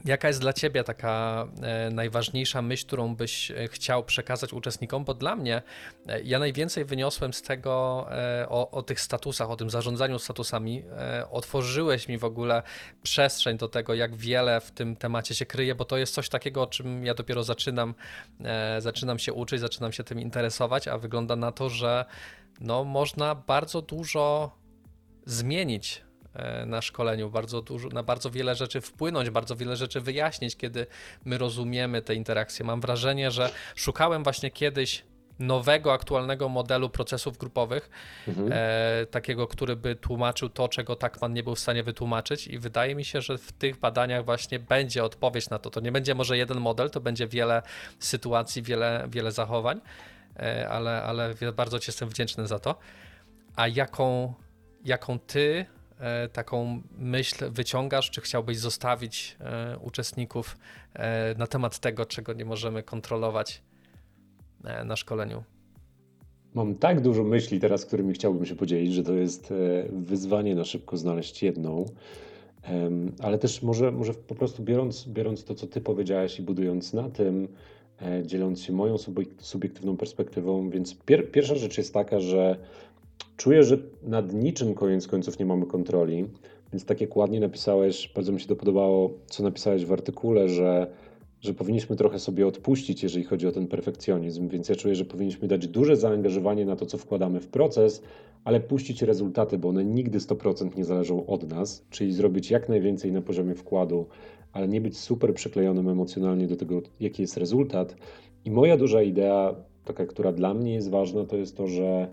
[0.06, 5.06] Jaka jest dla Ciebie taka e, najważniejsza myśl, którą byś e, chciał przekazać uczestnikom?
[5.06, 5.62] Bo dla mnie,
[6.08, 7.70] e, ja najwięcej wyniosłem z tego
[8.47, 10.84] o, o, tych statusach, o tym zarządzaniu statusami.
[11.32, 12.64] Otworzyłeś mi w ogóle
[13.04, 16.62] przestrzeń do tego, jak wiele w tym temacie się kryje, bo to jest coś takiego,
[16.62, 17.95] o czym ja dopiero zaczynam,
[18.80, 22.06] zaczynam się uczyć, zaczynam się tym interesować, a wygląda na to, że
[22.60, 24.52] no, można bardzo dużo
[25.26, 26.04] zmienić
[26.65, 30.88] na szkoleniu, bardzo dużo, na bardzo wiele rzeczy wpłynąć, bardzo wiele rzeczy wyjaśnić, kiedy
[31.25, 32.65] my rozumiemy te interakcje.
[32.65, 35.03] Mam wrażenie, że szukałem właśnie kiedyś
[35.39, 37.89] nowego, aktualnego modelu procesów grupowych,
[38.27, 38.49] mhm.
[38.51, 42.95] e, takiego, który by tłumaczył to, czego Takman nie był w stanie wytłumaczyć i wydaje
[42.95, 45.69] mi się, że w tych badaniach właśnie będzie odpowiedź na to.
[45.69, 47.61] To nie będzie może jeden model, to będzie wiele
[47.99, 49.82] sytuacji, wiele, wiele zachowań,
[50.39, 52.75] e, ale, ale bardzo Ci jestem wdzięczny za to.
[53.55, 54.34] A jaką,
[54.86, 55.78] jaką Ty e,
[56.34, 60.58] taką myśl wyciągasz, czy chciałbyś zostawić e, uczestników
[60.93, 63.62] e, na temat tego, czego nie możemy kontrolować
[64.64, 65.43] E, na szkoleniu?
[66.54, 69.56] Mam tak dużo myśli teraz, którymi chciałbym się podzielić, że to jest e,
[69.91, 71.86] wyzwanie na szybko znaleźć jedną.
[73.20, 77.10] Ale też może, może po prostu biorąc, biorąc to, co Ty powiedziałeś i budując na
[77.10, 77.47] tym,
[78.02, 78.95] e, dzieląc się moją
[79.39, 82.58] subiektywną perspektywą, więc pier pierwsza rzecz jest taka, że
[83.38, 86.26] czuję, że nad niczym koniec końców nie mamy kontroli.
[86.74, 90.88] Więc tak jak ładnie napisałeś, bardzo mi się to podobało, co napisałeś w artykule, że
[91.41, 95.47] że powinniśmy trochę sobie odpuścić, jeżeli chodzi o ten perfekcjonizm, więc ja czuję, że powinniśmy
[95.47, 98.01] dać duże zaangażowanie na to, co wkładamy w proces,
[98.43, 103.11] ale puścić rezultaty, bo one nigdy 100% nie zależą od nas, czyli zrobić jak najwięcej
[103.11, 104.05] na poziomie wkładu,
[104.53, 107.95] ale nie być super przyklejonym emocjonalnie do tego, jaki jest rezultat.
[108.45, 109.55] I moja duża idea,
[109.86, 112.07] taka, która dla mnie jest ważna, to jest to, że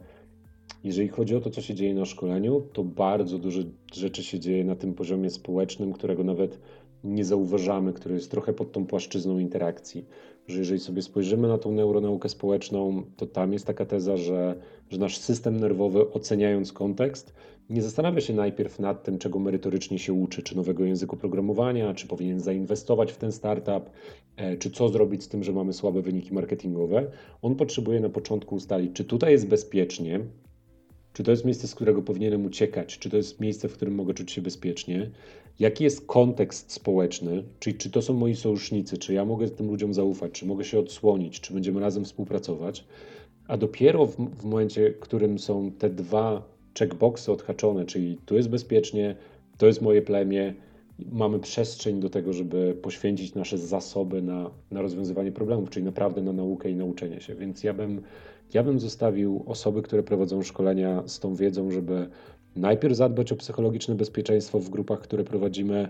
[0.87, 3.61] jeżeli chodzi o to, co się dzieje na szkoleniu, to bardzo dużo
[3.93, 6.59] rzeczy się dzieje na tym poziomie społecznym, którego nawet
[7.05, 10.07] nie zauważamy, który jest trochę pod tą płaszczyzną interakcji.
[10.47, 14.55] Że jeżeli sobie spojrzymy na tą neuronaukę społeczną, to tam jest taka teza, że,
[14.91, 17.35] że nasz system nerwowy, oceniając kontekst,
[17.71, 22.07] nie zastanawia się najpierw nad tym, czego merytorycznie się uczy, czy nowego języku programowania, czy
[22.07, 23.91] powinien zainwestować w ten startup,
[24.37, 27.11] e, czy co zrobić z tym, że mamy słabe wyniki marketingowe.
[27.43, 30.21] On potrzebuje na początku ustalić, czy tutaj jest bezpiecznie,
[31.17, 32.99] czy to jest miejsce, z którego powinienem uciekać?
[32.99, 35.11] Czy to jest miejsce, w którym mogę czuć się bezpiecznie?
[35.59, 37.43] Jaki jest kontekst społeczny?
[37.59, 38.99] Czyli czy to są moi sojusznicy?
[38.99, 40.33] Czy ja mogę tym ludziom zaufać?
[40.33, 41.41] Czy mogę się odsłonić?
[41.41, 42.85] Czy będziemy razem współpracować?
[43.49, 46.49] A dopiero w, w momencie, w którym są te dwa
[46.79, 49.17] checkboxy odhaczone, czyli tu jest bezpiecznie,
[49.59, 50.55] to jest moje plemię,
[51.13, 56.33] mamy przestrzeń do tego, żeby poświęcić nasze zasoby na, na rozwiązywanie problemów, czyli naprawdę na
[56.33, 57.35] naukę i nauczenie się.
[57.35, 58.03] Więc ja bym
[58.55, 62.09] ja bym zostawił osoby, które prowadzą szkolenia z tą wiedzą, żeby
[62.57, 65.89] najpierw zadbać o psychologiczne bezpieczeństwo w grupach, które prowadzimy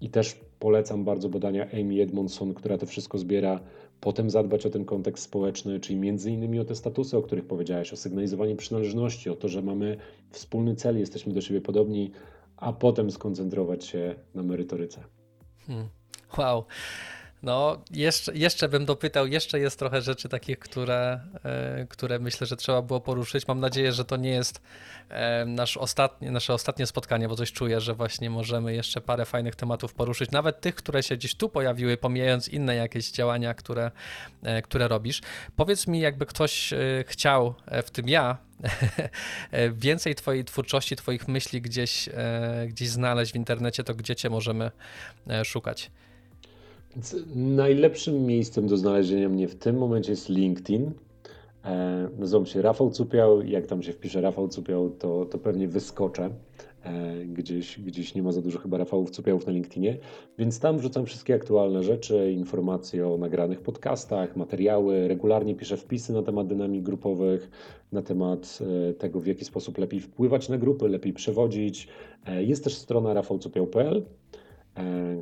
[0.00, 3.60] i też polecam bardzo badania Amy Edmondson, która to wszystko zbiera.
[4.00, 7.92] Potem zadbać o ten kontekst społeczny, czyli między innymi o te statusy, o których powiedziałeś,
[7.92, 9.96] o sygnalizowanie przynależności, o to, że mamy
[10.30, 12.10] wspólny cel, jesteśmy do siebie podobni,
[12.56, 15.00] a potem skoncentrować się na merytoryce.
[15.66, 15.88] Hmm.
[16.38, 16.64] Wow.
[17.42, 22.56] No, jeszcze, jeszcze bym dopytał, jeszcze jest trochę rzeczy takich, które, e, które myślę, że
[22.56, 23.48] trzeba było poruszyć.
[23.48, 24.62] Mam nadzieję, że to nie jest
[25.08, 29.56] e, nasz ostatnie, nasze ostatnie spotkanie, bo coś czuję, że właśnie możemy jeszcze parę fajnych
[29.56, 33.90] tematów poruszyć, nawet tych, które się gdzieś tu pojawiły, pomijając inne jakieś działania, które,
[34.42, 35.20] e, które robisz.
[35.56, 36.74] Powiedz mi, jakby ktoś
[37.06, 38.36] chciał, w tym ja,
[39.72, 42.08] więcej Twojej twórczości, Twoich myśli gdzieś,
[42.68, 44.70] gdzieś znaleźć w internecie, to gdzie Cię możemy
[45.44, 45.90] szukać?
[47.34, 50.90] Najlepszym miejscem do znalezienia mnie w tym momencie jest LinkedIn.
[51.64, 53.42] E, nazywam się Rafał Cupiał.
[53.42, 56.30] Jak tam się wpisze Rafał Cupiał, to, to pewnie wyskoczę.
[56.82, 59.98] E, gdzieś, gdzieś nie ma za dużo chyba Rafałów Cupiałów na LinkedInie,
[60.38, 65.08] więc tam wrzucam wszystkie aktualne rzeczy, informacje o nagranych podcastach, materiały.
[65.08, 67.50] Regularnie piszę wpisy na temat dynamik grupowych,
[67.92, 68.58] na temat
[68.90, 71.88] e, tego, w jaki sposób lepiej wpływać na grupy, lepiej przewodzić.
[72.38, 74.04] Jest też strona rafałcupiał.pl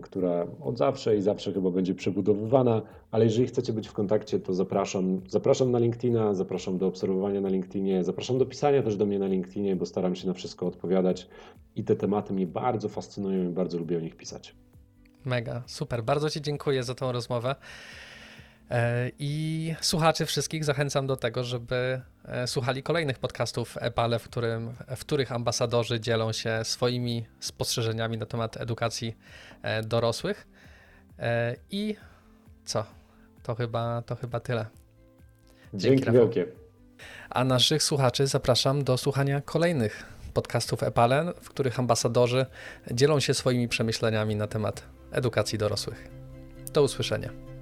[0.02, 4.54] która od zawsze i zawsze chyba będzie przebudowywana, ale jeżeli chcecie być w kontakcie, to
[4.54, 9.18] zapraszam, zapraszam na LinkedIna, zapraszam do obserwowania na LinkedInie, zapraszam do pisania też do mnie
[9.18, 11.28] na LinkedInie, bo staram się na wszystko odpowiadać
[11.76, 14.54] i te tematy mnie bardzo fascynują i bardzo lubię o nich pisać.
[15.24, 16.04] Mega, super.
[16.04, 17.54] Bardzo Ci dziękuję za tą rozmowę.
[18.74, 24.74] E, I słuchaczy wszystkich zachęcam do tego, żeby e, słuchali kolejnych podcastów EPALE, w, którym,
[24.96, 29.16] w których ambasadorzy dzielą się swoimi spostrzeżeniami na temat edukacji
[29.62, 30.46] e, dorosłych.
[31.70, 31.96] I
[32.64, 32.84] co?
[33.42, 34.66] To chyba, to chyba tyle.
[35.74, 36.46] Dzięki, Dzięki wielkie.
[37.30, 42.46] A naszych słuchaczy zapraszam do słuchania kolejnych podcastów EPALE, w których ambasadorzy
[42.90, 46.08] dzielą się swoimi przemyśleniami na temat edukacji dorosłych.
[46.72, 47.53] Do usłyszenia.